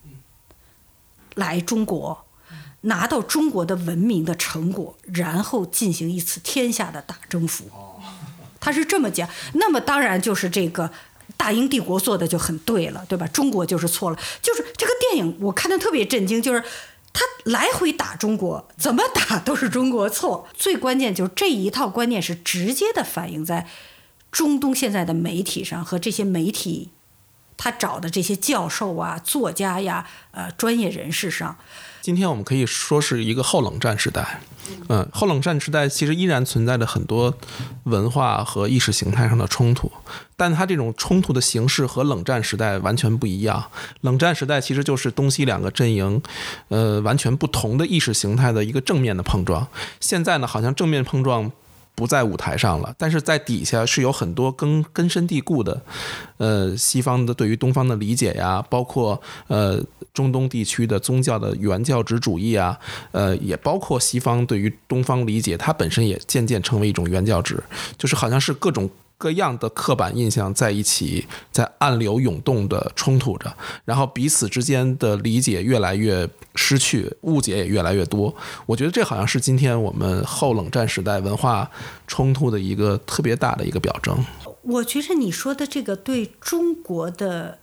[1.36, 2.26] 来中国，
[2.82, 7.66] 拿到中国的文明的成果，然后进行一次天下的大征服。
[8.60, 10.92] 他是这么讲，那么当然就是这个
[11.38, 13.28] 大英帝国做的就很对了，对吧？
[13.28, 14.18] 中国就是错了。
[14.42, 16.64] 就是这个电影我看的特别震惊，就是
[17.14, 20.48] 他来回打中国，怎么打都是中国错。
[20.56, 23.68] 最关键就是这一套观念是直接的反映在
[24.32, 26.90] 中东现在的媒体上和这些媒体。
[27.58, 31.58] 他找的这些教授啊、作家呀、呃专业人士上，
[32.01, 34.41] 今天我们可以说是一个后冷战时代。
[34.89, 37.38] 嗯，后冷战时代其实依然存在着很多
[37.84, 39.91] 文化和意识形态上的冲突，
[40.36, 43.64] 但它这种冲突的形式和冷战时代完全不一样。
[44.01, 46.20] 冷战时代其实就是东西两个阵营，
[46.70, 49.68] 呃，完全不同的意识形态的一个正面的碰撞。
[49.99, 51.51] 现在呢，好像正面碰撞。
[51.96, 55.82] 不在舞台上了，但是在底下是有很多根根深蒂固的，
[56.38, 59.82] 呃，西方的对于东方的理解呀，包括呃
[60.14, 62.78] 中东地区的宗教的原教旨主义啊，
[63.12, 67.64] 呃，也包括西方对于东方理解，它本身也渐渐成为一种原教旨，
[67.98, 68.89] 就是好像是各种。
[69.18, 73.55] 各样的刻板印象在一起，在暗流涌动的冲突着，
[73.86, 78.36] 然后彼此之间的理解越来越失去，误解也越来越多。
[78.66, 81.70] 我觉得这好像是今天我们后冷战时代文化
[82.07, 84.24] 冲突的一个特别大的一个表征。
[84.63, 87.59] 我觉得你说的这个对中国的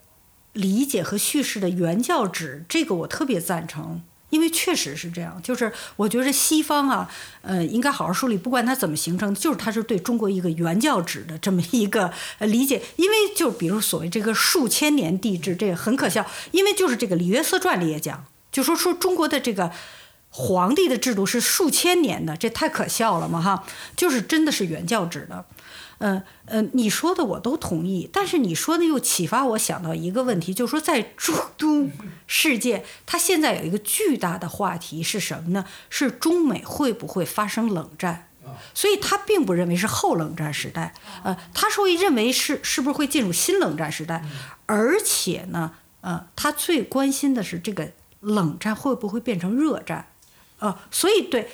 [0.52, 4.02] 理解和叙事的原教旨，这个我特别赞成。
[4.32, 7.06] 因为确实是这样，就是我觉得西方啊，
[7.42, 12.82] 呃，应该好好梳理，不管它怎么形成，就是它是对中国一个原教旨的这么一个理解。
[12.96, 16.24] 因为就比如所谓这个数千年帝制，这个很可笑。
[16.52, 19.70] 因为就是这个《李约瑟传》里也讲，就说说中国的这个
[20.30, 23.64] 皇帝的制度是数千年的，这太可笑了嘛哈，
[23.94, 25.44] 就是真的是原教旨的。
[26.02, 31.92] 嗯嗯，你说的我都同意，但是你说的又启发我想到一个问题，就是说在中东
[32.26, 35.64] 世界，它现在有一个巨大的话题是什么呢？
[35.88, 38.28] 是中美会不会发生冷战？
[38.74, 40.92] 所以他并不认为是后冷战时代，
[41.22, 44.24] 呃，他说认为是是不是会进入新冷战时代？
[44.66, 50.08] 而且呢，呃，他最关心的是这个冷战会不会变成热战？
[50.58, 51.48] 呃，所以对。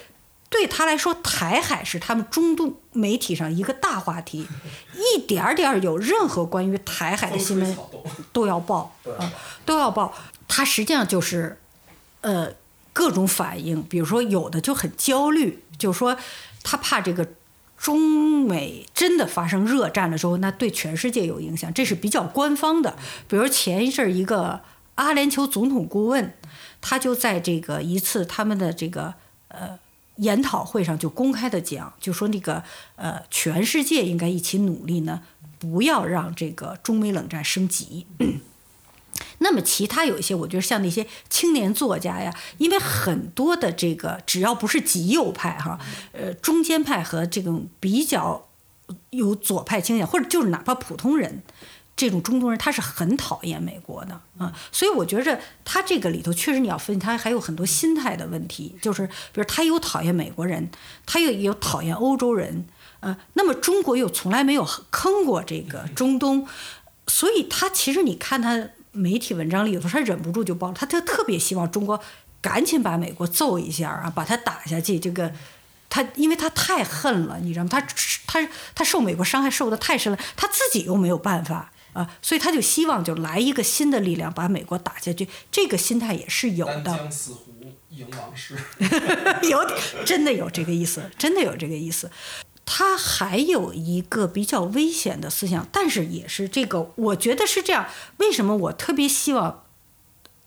[0.51, 4.46] 对他来说，台海是他们中东媒体上一个大话题，
[4.94, 7.76] 一点儿点儿有任何关于台海的新闻
[8.32, 9.30] 都要报 啊，
[9.66, 10.14] 都要报。
[10.49, 11.61] 他实际上就是，
[12.22, 12.55] 呃，
[12.94, 16.16] 各种反应，比如说有的就很焦虑，就是说
[16.62, 17.28] 他怕这个
[17.76, 22.96] 中美真的发生热战的时候，那对全世界有影响，这是比较官方的。
[23.28, 24.62] 比如前一阵儿一个
[24.94, 26.32] 阿联酋总统顾问，
[26.80, 29.12] 他就在这个一次他们的这个
[29.49, 29.78] 呃。
[30.19, 32.62] 研讨会上就公开的讲，就说那个
[32.95, 35.23] 呃，全世界应该一起努力呢，
[35.59, 38.07] 不要让这个中美冷战升级。
[39.39, 45.79] 那么其他有一些，我觉得像那些青年作家呀，因为很多的这个只要不是极右派哈，
[46.12, 48.49] 呃，中间派和这种比较
[49.11, 51.43] 有左派倾向，或者就是哪怕普通人。
[51.99, 60.70] 这种中东人他是很讨厌美国的啊，所以我觉着他这个里头确实你要分析，他还有很多心态的问题，就是比如他有讨厌美国人，
[61.05, 62.64] 他又有讨厌欧洲人，
[63.01, 66.46] 呃，那么中国又从来没有坑过这个中东，
[67.09, 72.01] 所以他其实你看他媒体文章里头，他忍不住就报，他就特别希望中国
[72.40, 75.01] 赶紧把美国揍一下啊，把他打下去。
[75.01, 75.32] 这个
[75.90, 77.68] 他因为他太恨了，你知道吗？
[77.68, 77.80] 他
[78.28, 81.72] 他他受美国伤害受的太深了，他自己又没有办法。
[81.93, 86.84] 啊，所以他就希望就来一个新的力量把美国打下去，这个心态也是有的。
[86.84, 87.55] 江死湖
[87.91, 88.57] 迎王室，
[89.51, 89.66] 有
[90.05, 92.11] 真的有这个意思，真的有这个意思。
[92.64, 97.86] 他还有一个比较危险的思想，但是也是这个，我觉得是这样。
[98.18, 99.64] 为什么我特别希望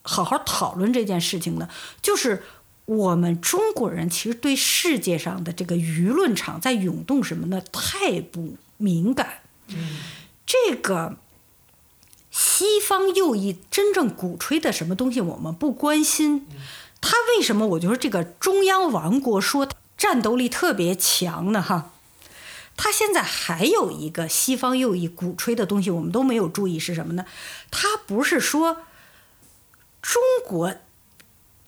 [0.04, 1.68] 好好讨论这件事情呢？
[2.02, 2.44] 就是
[2.86, 7.62] 我们中国人其实对世界上的这个舆论场在涌动什么呢？
[7.72, 9.42] 太不敏感。
[9.68, 9.98] 嗯，
[10.46, 11.18] 这个。
[12.32, 16.48] 西方右翼真正鼓吹的什么东西，我们不关心。
[17.02, 17.68] 他为什么？
[17.68, 19.68] 我觉得这个中央王国说
[19.98, 21.62] 战斗力特别强呢？
[21.62, 21.92] 哈，
[22.78, 27.26] 他现在还有一个西方右翼鼓吹的东西，我们都没有注意是什么呢？
[27.70, 28.84] 他不是说
[30.02, 30.76] 中国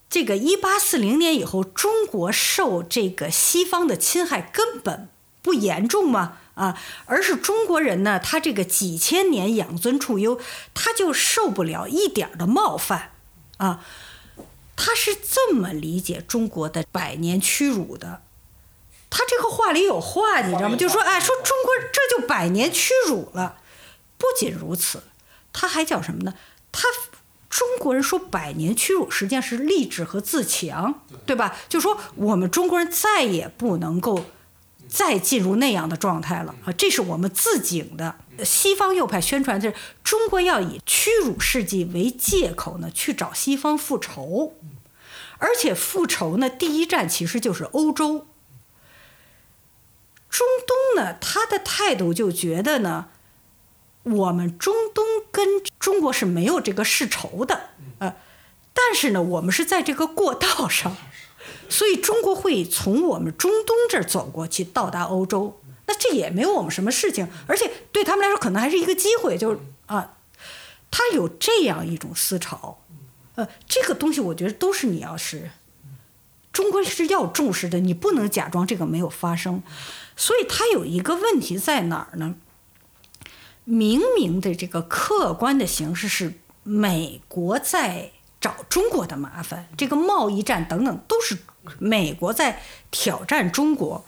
[0.09, 5.09] 这个一八四零年以后，中国受这个西方的侵害根本
[5.41, 6.37] 不严重吗？
[6.55, 10.39] 啊，而是中国人呢，他这个几千年养尊处优，
[10.75, 13.13] 他就受不了一点的冒犯，
[13.57, 13.83] 啊，
[14.75, 18.21] 他是这么理解中国的百年屈辱的。
[19.09, 20.75] 他这个话里有话，你知道吗？
[20.75, 23.57] 就说哎，说中国这就百年屈辱了。
[24.19, 25.01] 不仅如此，
[25.51, 26.35] 他还叫什么呢？
[26.71, 26.87] 他
[27.49, 31.55] 中国人说百年屈辱，实际上是励志和自强，对吧？
[31.67, 34.25] 就说我们中国人再也不能够。
[34.87, 36.71] 再进入那样的状态了啊！
[36.73, 38.15] 这是我们自警的。
[38.43, 44.55] 西方右派宣传就是中国要以屈辱事迹为借口呢，去找西方复仇，
[45.37, 48.27] 而且复仇呢，第一站其实就是欧洲。
[50.29, 53.09] 中东呢，他的态度就觉得呢，
[54.01, 55.47] 我们中东跟
[55.79, 57.69] 中国是没有这个世仇的，
[57.99, 58.15] 呃，
[58.73, 60.97] 但是呢，我们是在这个过道上。
[61.69, 70.17] 所以中国会从我们中东这儿走过去到达欧洲，那这也没有我们什么事情，而且对他们来说可能还是一个机会，就是啊，
[70.91, 72.79] 他有这样一种思潮，
[73.35, 75.51] 呃，这个东西我觉得都是你要是
[76.51, 79.61] 中国是要重视的，你不能假装这个没有发生。
[80.15, 82.35] 所以他有一个问题在哪儿呢？
[83.63, 86.33] 明明的这个客观的形势是
[86.63, 88.11] 美国在。
[88.43, 91.37] 找中国的麻烦，这个贸易战等等都是
[91.79, 92.61] 美国在
[92.91, 94.05] 挑战中国。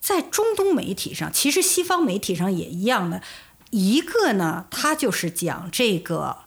[0.00, 3.22] 在中东媒体上，其实西方媒体上也一样的。
[3.70, 6.38] 一个呢，他就是讲这个，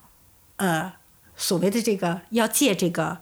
[0.55, 0.93] 呃，
[1.35, 3.19] 所谓的这个要借这个。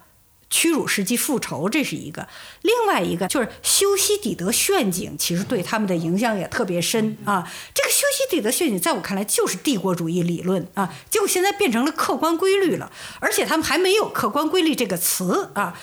[0.52, 2.24] 屈辱时期复仇，这是一个；
[2.64, 7.48] 另外一个就是修昔底德陷阱，其实对他们的影响也特别深啊。
[7.72, 15.80] 这个修昔底德陷阱，在我看来就是帝国主义理论啊，结果现在变成了客观规律了，而且他们还没有客观规律这个词啊。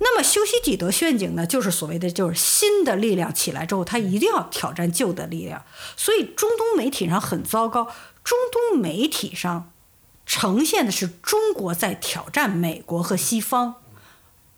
[0.00, 5.64] 那么修昔底德陷阱呢，就是所谓的就是新的力量起来之后，他一定要挑战旧的力量，
[5.96, 7.84] 所以中东媒体上很糟糕，
[8.24, 9.70] 中东媒体上
[10.26, 13.76] 呈现的是中国在挑战美国和西方。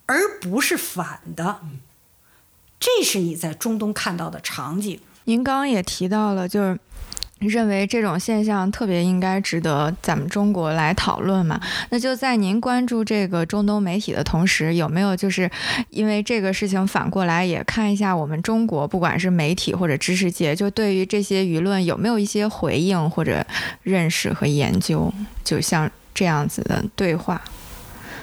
[0.05, 1.61] 而不是反的，
[2.77, 4.99] 这是你在中东看到的场景。
[5.23, 6.77] 您刚刚也提到了，就是
[7.47, 11.59] 认为这种现象特别应该值得咱们中国来讨论嘛？
[11.89, 15.49] 那就在您关注这个中东媒体的同时，有没有就是
[15.89, 23.45] 因为这个事情反过来也看一下我们中国，不管是媒体或者知识界，就对于这些舆论有没有一些回应或者
[23.81, 25.13] 认识和研究？
[25.43, 27.41] 就像这样子的对话。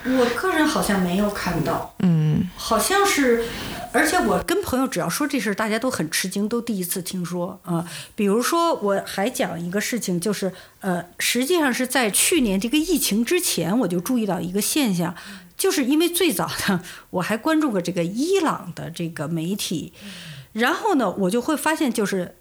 [0.02, 3.44] 我个人好像没有看到，嗯，好像是，
[3.92, 7.84] 而且我跟朋友只要说这事儿，大家都很吃惊，都第一次听说啊。
[8.14, 15.16] 比如说，我还讲一个事情，就是呃，实际上是在去年这个疫情之前，我就注意到一个现象，
[15.56, 19.92] 就是因为最早的我还关注过这个伊朗的这个媒体，
[20.52, 22.36] 然后呢，我就会发现，就是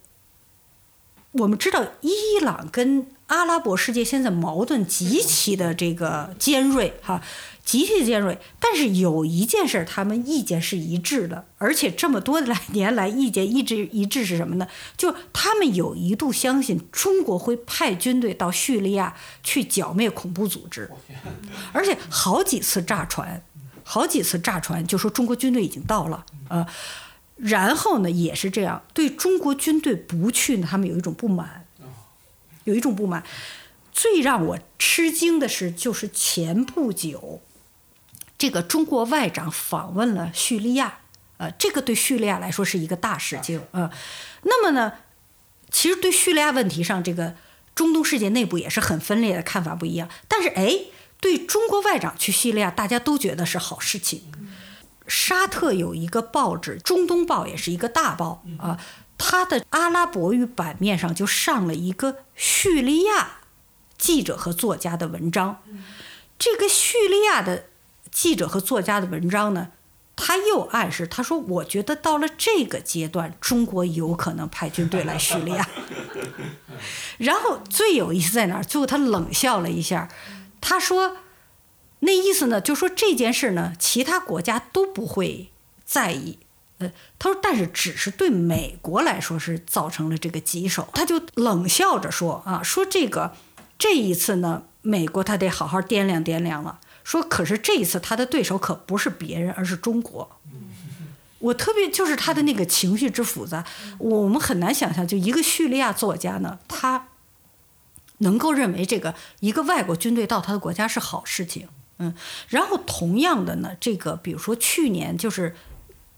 [1.32, 7.22] 我们知道伊朗跟阿拉伯世界现在矛盾极其的这个尖锐哈。
[7.70, 8.40] 极其尖锐。
[8.60, 14.68] 但是有一件事，他们意见是一致的，而且这么多来 年来意见一直一致是什么呢？
[14.98, 20.90] 就他们有一度相信中国会派军队到叙利亚去剿灭恐怖组织，
[21.72, 23.44] 而且好几次炸船，
[23.84, 26.66] 好几次炸船就说中国军队已经到了，呃，
[27.36, 31.68] 然后呢也是这样，对中国军队不去呢，他们有一种不满，
[32.64, 33.24] 有一种不满。
[33.92, 37.42] 最让我吃惊的是，就是前不久，
[38.40, 41.00] 这个中国外长访问了叙利亚，
[41.38, 43.92] 呃，这个对叙利亚来说是一个大事情，呃，
[44.42, 44.94] 那么呢，
[45.70, 47.36] 其实对叙利亚问题上，这个
[47.76, 50.86] 中东世界内部也是很分裂的看法不一样，但是哎，
[51.20, 54.32] 对中国外长去叙利亚，大家都觉得是好事情。
[55.06, 58.80] 沙特有一个报纸《中东报》，也是一个大报啊，
[59.18, 63.40] 它的阿拉伯语版面上就上了一个叙利亚。
[63.98, 65.62] 记者和作家的文章，
[66.38, 67.69] 这个叙利亚的
[68.12, 69.70] 记者和作家的文章呢，
[70.16, 75.68] 他又暗示他说：“我觉得到了这个阶段，中国有可能派军队来叙利亚。
[77.18, 78.64] ”然后最有意思在哪儿？
[78.64, 80.10] 最后他冷笑了一下，
[80.60, 81.18] 他说
[82.00, 85.52] ：“那意思呢，就说这件事呢，其他国家都不会
[85.86, 86.40] 在意。
[86.80, 93.34] 呃，他说，但是只是对美国来说是造成了这个棘手。”他就冷笑着说：“啊，说这个。”
[93.80, 96.80] 这一次呢，美国他得好好掂量掂量了。
[97.10, 100.38] 说，可是这一次他的对手可不是别人，而是中国。
[101.40, 103.66] 我特别就是他的那个情绪之复杂，
[103.98, 107.08] 我们很难想象，就一个叙利亚作家呢，他
[108.20, 111.68] 能够认为这个一个外国军队到他的国家是好事情。
[111.98, 112.14] 嗯，
[112.48, 115.56] 然后同样的呢，这个比如说去年就是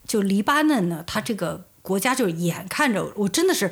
[0.05, 3.71] 就黎巴嫩呢，他这个国家就眼看着我真的是。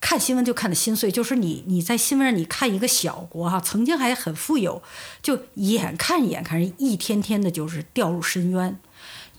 [0.00, 4.82] 看新闻就看得心碎，就是你你在新闻上你看一个小国哈，曾经还很富有，
[5.22, 8.80] 就眼看眼看一天天的就是掉入深渊，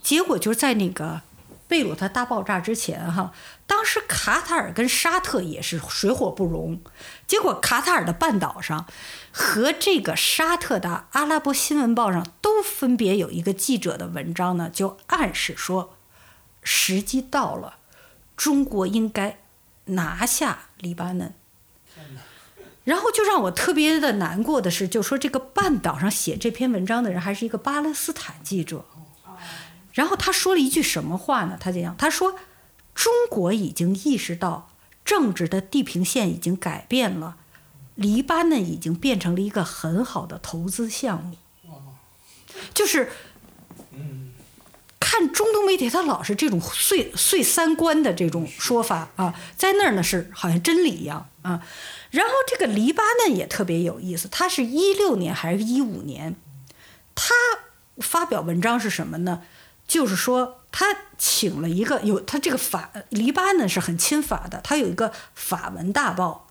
[0.04, 1.22] 结果就是在那个
[1.68, 3.34] 贝鲁特大爆炸之前哈，
[3.66, 6.80] 当时卡塔尔跟沙特也是水火不容，
[7.26, 8.86] 结果卡塔尔的半岛上
[9.32, 15.96] 和这个沙特的阿拉伯新闻报上都分别有一个记者的文章呢，就暗示说
[16.62, 17.78] 时机到了，
[18.38, 19.41] 中国应该。
[19.86, 21.34] 拿下黎巴嫩，
[22.84, 28.86] 然后就让我特别的难过的是，就说这个半岛上写这篇文章的人还是一个巴勒斯坦记者，
[29.94, 31.58] 然后他说了一句什么话呢？
[31.60, 32.40] 他这样他说
[32.96, 34.70] ：“中国已经意识到
[35.04, 37.38] 政治的地平线已经改变了，
[37.96, 41.38] 黎巴嫩已经变成了一个很好的投资项目。”
[42.74, 43.12] 就是。
[45.02, 51.66] 看中东媒体，他老是这种碎碎三观的这种说法啊，在那儿呢是好像真理一样啊。
[52.12, 56.36] 然后这个黎巴嫩也特别有意思，他是一六年还是一五年，
[57.16, 57.34] 他
[57.98, 59.42] 发表文章是什么呢？
[59.88, 66.48] 就是说他请了一个有他这个法黎巴嫩是很亲法的，他有一个法文大报，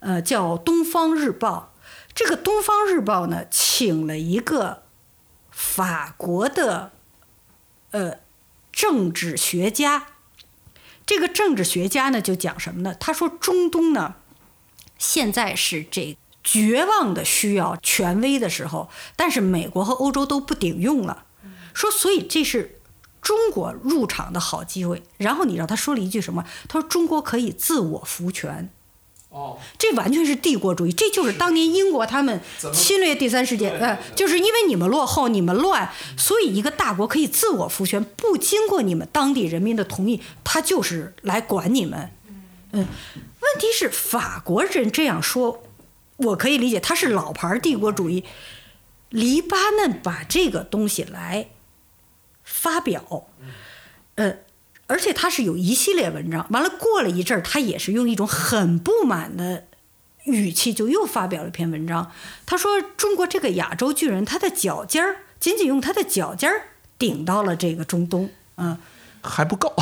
[0.00, 1.72] 呃，叫《东方日报》。
[2.14, 4.82] 这个《东方日报》呢，请了一个
[5.50, 6.92] 法国的。
[7.94, 8.18] 呃，
[8.72, 10.08] 政治学家，
[11.06, 12.92] 这个政治学家呢，就讲什么呢？
[12.98, 14.16] 他说，中东呢，
[14.98, 21.24] 现在是这绝望的需要权威的时候，但是美国和欧洲都不顶用了。
[21.72, 22.80] 说，所以这是
[23.22, 25.04] 中国入场的好机会。
[25.16, 26.44] 然后你知道他说了一句什么？
[26.66, 28.68] 他说，中国可以自我扶权。
[29.34, 32.40] 哦，这完全是帝国主义，这就是当年英国他们
[32.72, 42.10] 侵略第三世界，呃，就是因为你们落后，你们乱，所以一个大国可以自我复权，不经过你们当地人民的同意，他就是来管你们。
[42.70, 45.64] 嗯，问题是法国人这样说，
[46.18, 48.22] 我可以理解，他是老牌帝国主义。
[49.08, 51.48] 黎巴嫩把这个东西来
[52.44, 53.26] 发表，
[54.14, 54.36] 呃。
[54.86, 59.64] 而且他是有一系列文章，完了过了一阵儿，他也是用一种很不满的
[60.24, 62.10] 语气，就又发表了一篇文章。
[62.44, 66.68] 他说：“中国这个亚洲巨人，他的脚尖儿仅仅用他的脚尖儿
[66.98, 68.76] 顶到了这个中东，嗯，
[69.22, 69.72] 还不够，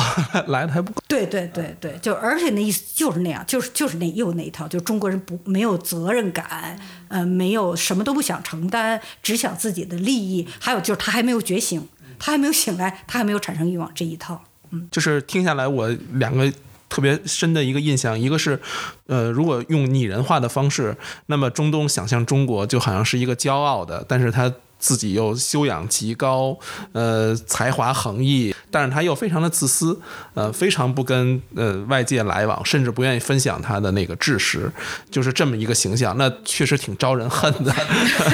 [0.47, 6.79] 来的还不够。”对对对对，就而且那意思就是那样，就是就是那又那一套，就中国人不没有责任感，
[7.09, 10.47] 呃，没有什么都不想承担，只想自己的利益。
[10.59, 11.87] 还有就是他还没有觉醒，
[12.17, 14.43] 他还没有醒来，他还没有产生欲望这一套。
[14.91, 16.51] 就是听下来，我两个
[16.89, 18.59] 特别深的一个印象，一个是，
[19.07, 20.95] 呃，如果用拟人化的方式，
[21.25, 24.53] 那么中东想象中国就好像是一个骄傲的，但是它
[24.83, 26.59] 自己又修养极高，
[26.91, 29.97] 呃，才华横溢，但是他又非常的自私，
[30.33, 34.69] 呃，非常不跟呃外界来往，甚至不愿意分享他的那个知识，
[35.09, 37.73] 就是这么一个形象，那确实挺招人恨的。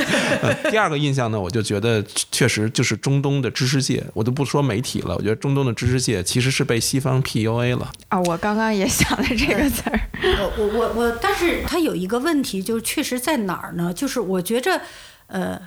[0.71, 8.19] 第二个印象呢，我就觉得确实就是中东的知识界，我都不说媒体了，我觉得中东的知识界其实是被西方 PUA 了啊。
[8.21, 9.99] 我刚刚也想了这个词儿。
[10.23, 13.93] 我我我我，但是他有一个问题，就是确实在哪儿呢？
[13.93, 14.81] 就是我觉着，
[15.27, 15.61] 呃。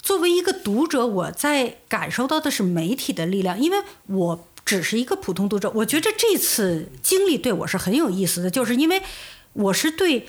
[0.00, 5.70] 作为一个读者，我在感受到的是媒体的力量，因为我只是一个普通读者。
[5.74, 9.02] 我觉得这次经历对我是很有意思的，就是因为
[9.52, 10.28] 我是对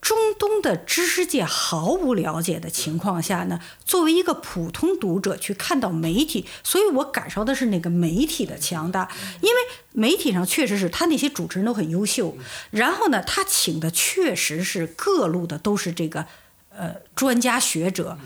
[0.00, 9.10] 中东的知识界毫无了解的情况下呢，作为一个普通读者去看到媒体，所以我感受的是那个媒体的强大。
[9.40, 9.60] 因为
[9.92, 12.36] 媒体上确实是他那些主持人都很优秀，
[12.70, 16.26] 然后呢，他请的确实是各路的都是这个
[16.70, 18.16] 呃专家学者。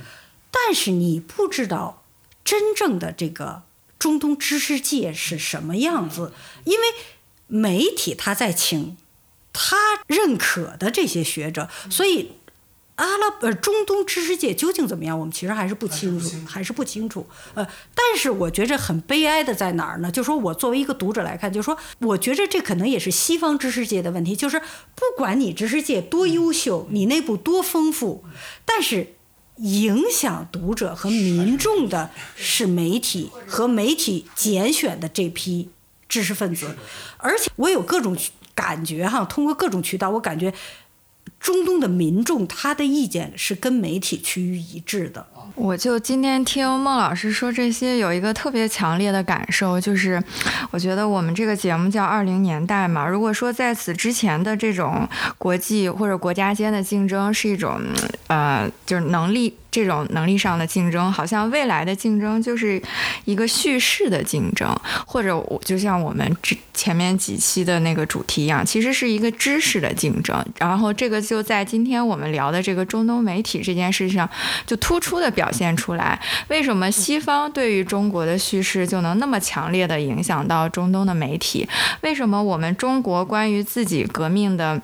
[0.53, 2.05] 但是你不知道
[2.45, 3.63] 真正的这个
[3.99, 6.33] 中东知识界是什么样子，
[6.65, 6.87] 因为
[7.47, 8.97] 媒体他在请
[9.53, 9.77] 他
[10.07, 12.33] 认可的这些学者，所以
[12.97, 17.27] 阿拉呃中东知识界究竟怎么样，我们其实还是不清楚，还是不清楚。
[17.55, 20.11] 呃，但是我觉着很悲哀的在哪儿呢？
[20.11, 28.25] 就说我作为一个读者来看，就说我觉着这可能也是西方知识界的问题，就是不管你知识界多优秀，你内部多丰富，
[28.67, 29.15] 但是。
[29.57, 35.71] 影响读者和民众的是媒体和媒体拣选的这批
[36.09, 36.77] 知识分子，
[37.19, 38.17] 而且我有各种
[38.55, 40.53] 感觉哈，通过各种渠道，我感觉
[41.39, 45.27] 中东的民众他的意见是跟媒体趋于一致的。
[45.55, 50.22] 我就今天听孟老师说这些，有一个特别强烈的感受，就是
[50.70, 53.07] 我觉得我们这个节目叫二零年代嘛。
[53.07, 57.80] 如果说在此之前的这种国际或者国家间的竞争是一种，
[58.26, 59.55] 呃，就是能力。
[59.72, 62.78] 这种能力上的竞争，好像未来的竞争就是
[63.24, 64.68] 一个叙事的竞争，
[65.07, 70.45] 或者我就像我们之前面几期的那个主题一样，其实是一个知识的竞争。
[70.59, 74.28] 然后这个就在今天我们聊的这个中东媒体这件事上，
[74.66, 76.20] 就突出的表现出来。
[76.49, 81.68] 为什么西方对于中国的叙事就能那么强烈的影响到中东的媒体？
[82.03, 84.80] 为什么我们中国关于自己革命的？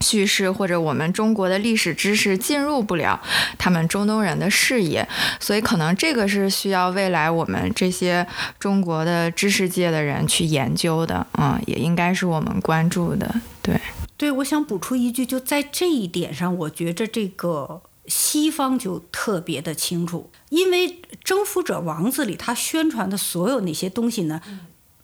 [0.00, 3.18] 叙事或者我们中国的历史知识进入不了
[3.56, 5.08] 他们中东人的视野，
[5.40, 8.24] 所以可能这个是需要未来我们这些
[8.58, 13.34] 中国的知识界的人去研究的，嗯，也应该是我们关注的。
[13.62, 13.80] 对，
[14.18, 20.88] 对，我想补充一句，就在这一点上，我觉着这个西方就特别的清楚，因为
[21.22, 24.40] 《征服者王子》里他宣传的所有那些东西呢。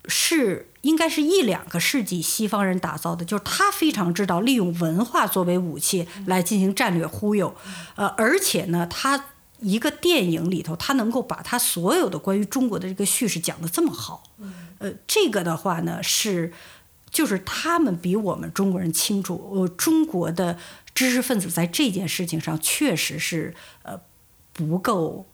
[0.08, 7.54] 是应该是一两个世纪西方人打造的，就是他非常知道利用文化作为武器来进行战略忽悠，
[7.94, 9.26] 呃，而且呢，他
[9.60, 14.24] 一个电影里头，他能够把他所有的关于中国的这个叙事讲得这么好，
[14.78, 16.52] 呃，这个的话呢是，
[17.08, 20.58] 就是他们比我们中国人清楚，呃，中国的
[20.94, 24.00] 知识分子在这件事情上确实是呃
[24.52, 25.26] 不够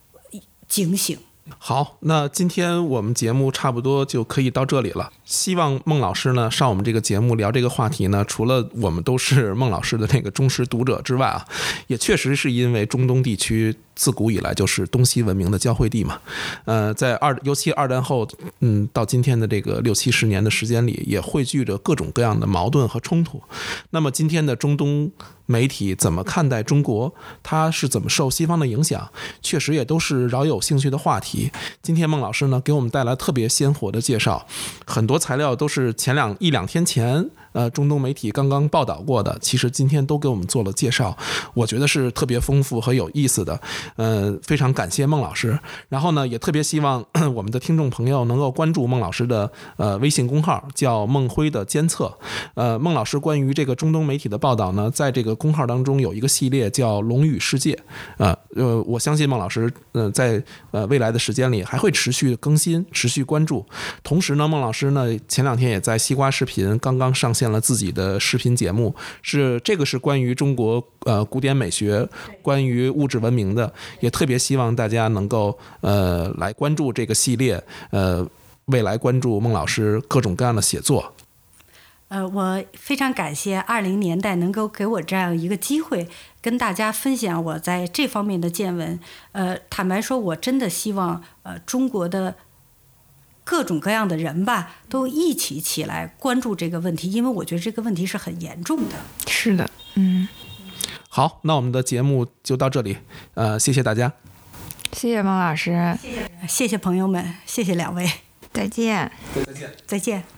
[0.68, 1.18] 警醒。
[1.58, 5.10] 好，那今天我们节目差不多就可以到这里了。
[5.24, 11.46] 希望孟老师呢上我们这个节目聊这个话题呢，除了我们都是孟老师的那个忠实读者之外啊，
[11.86, 13.74] 也确实是因为中东地区。
[13.98, 16.20] 自古以来就是东西文明的交汇地嘛，
[16.66, 18.26] 呃，在二尤其二战后，
[18.60, 23.42] 嗯，到今天的这个六七十年的时间里，也汇聚着各种各样的矛盾和冲突。
[23.90, 25.10] 那么今天的中东
[25.46, 27.12] 媒体怎么看待中国？
[27.42, 29.10] 它是怎么受西方的影响？
[29.42, 31.50] 确实也都是饶有兴趣的话题。
[31.82, 34.46] 今天孟老师呢给我们带来特别鲜活的介绍，
[34.86, 37.28] 很多材料都是前两一两天前。
[37.52, 41.16] 呃，中东媒体刚刚报道过的，其实今天都给我们做了介绍，
[41.54, 43.60] 我觉得是特别丰富和有意思的。
[43.96, 45.58] 呃，非常感谢孟老师。
[45.88, 52.12] 然后呢，也特别希望 我们的听众朋友能够关注孟老师的呃微信公号，叫孟辉的监测。
[52.54, 57.72] 呃，孟老师关于这个中东媒体的报道呢，在这个公号当中有一个系列叫《龙与世界》。
[58.24, 58.37] 啊，呃，
[58.86, 60.40] 我相信孟老师，呃，在
[60.70, 63.66] 呃未来的时间里还会持续更新、持续关注。
[64.04, 67.48] 同时呢，孟老师呢前两天也在西瓜视频刚刚上线。
[67.48, 72.06] 了自己的视频节目，是这个是关于中国呃古典美学、
[72.42, 77.58] 关于物质文明的，也特别希望大家能够呃来关注这个系列，
[77.90, 78.28] 呃
[78.66, 81.10] 未来关注孟老师各种各样的写作。
[82.08, 86.08] 呃，我非常感谢二零年代能够给我这样一个机会，
[86.42, 88.98] 跟大家分享我在这方面的见闻。
[89.32, 92.36] 呃，坦白说，我真的希望呃中国的。
[93.50, 98.96] 各种各样的人吧，都一起起来关注这个问题，因为我觉得这个问题是很严重的。
[99.26, 100.28] 是的，嗯。
[101.08, 102.98] 好，那我们的节目就到这里，
[103.32, 104.12] 呃，谢谢大家，
[104.92, 108.06] 谢谢孟老师，谢谢谢谢朋友们，谢谢两位。
[108.52, 109.10] 再见。
[109.34, 109.72] 再见。
[109.86, 110.37] 再见。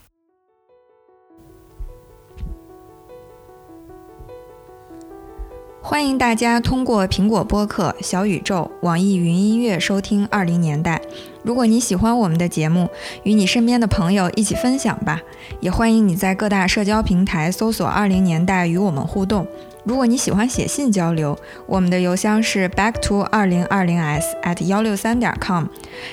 [5.83, 11.01] 欢迎大家通过苹果播客、小宇宙、网易云音乐收听《二零年代》。
[11.43, 12.89] 如果你喜欢我们的节目，
[13.23, 15.23] 与你身边的朋友一起分享吧。
[15.59, 19.47] 也欢迎你在各大社交平台搜索“二零年代”与我们互动。
[19.83, 21.37] 如果你喜欢写信交流，
[21.67, 25.65] 我们的邮箱是 back to 二零二零 s at 幺六三点 com。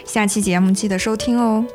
[0.06, 1.66] 下期节目记得收听哦。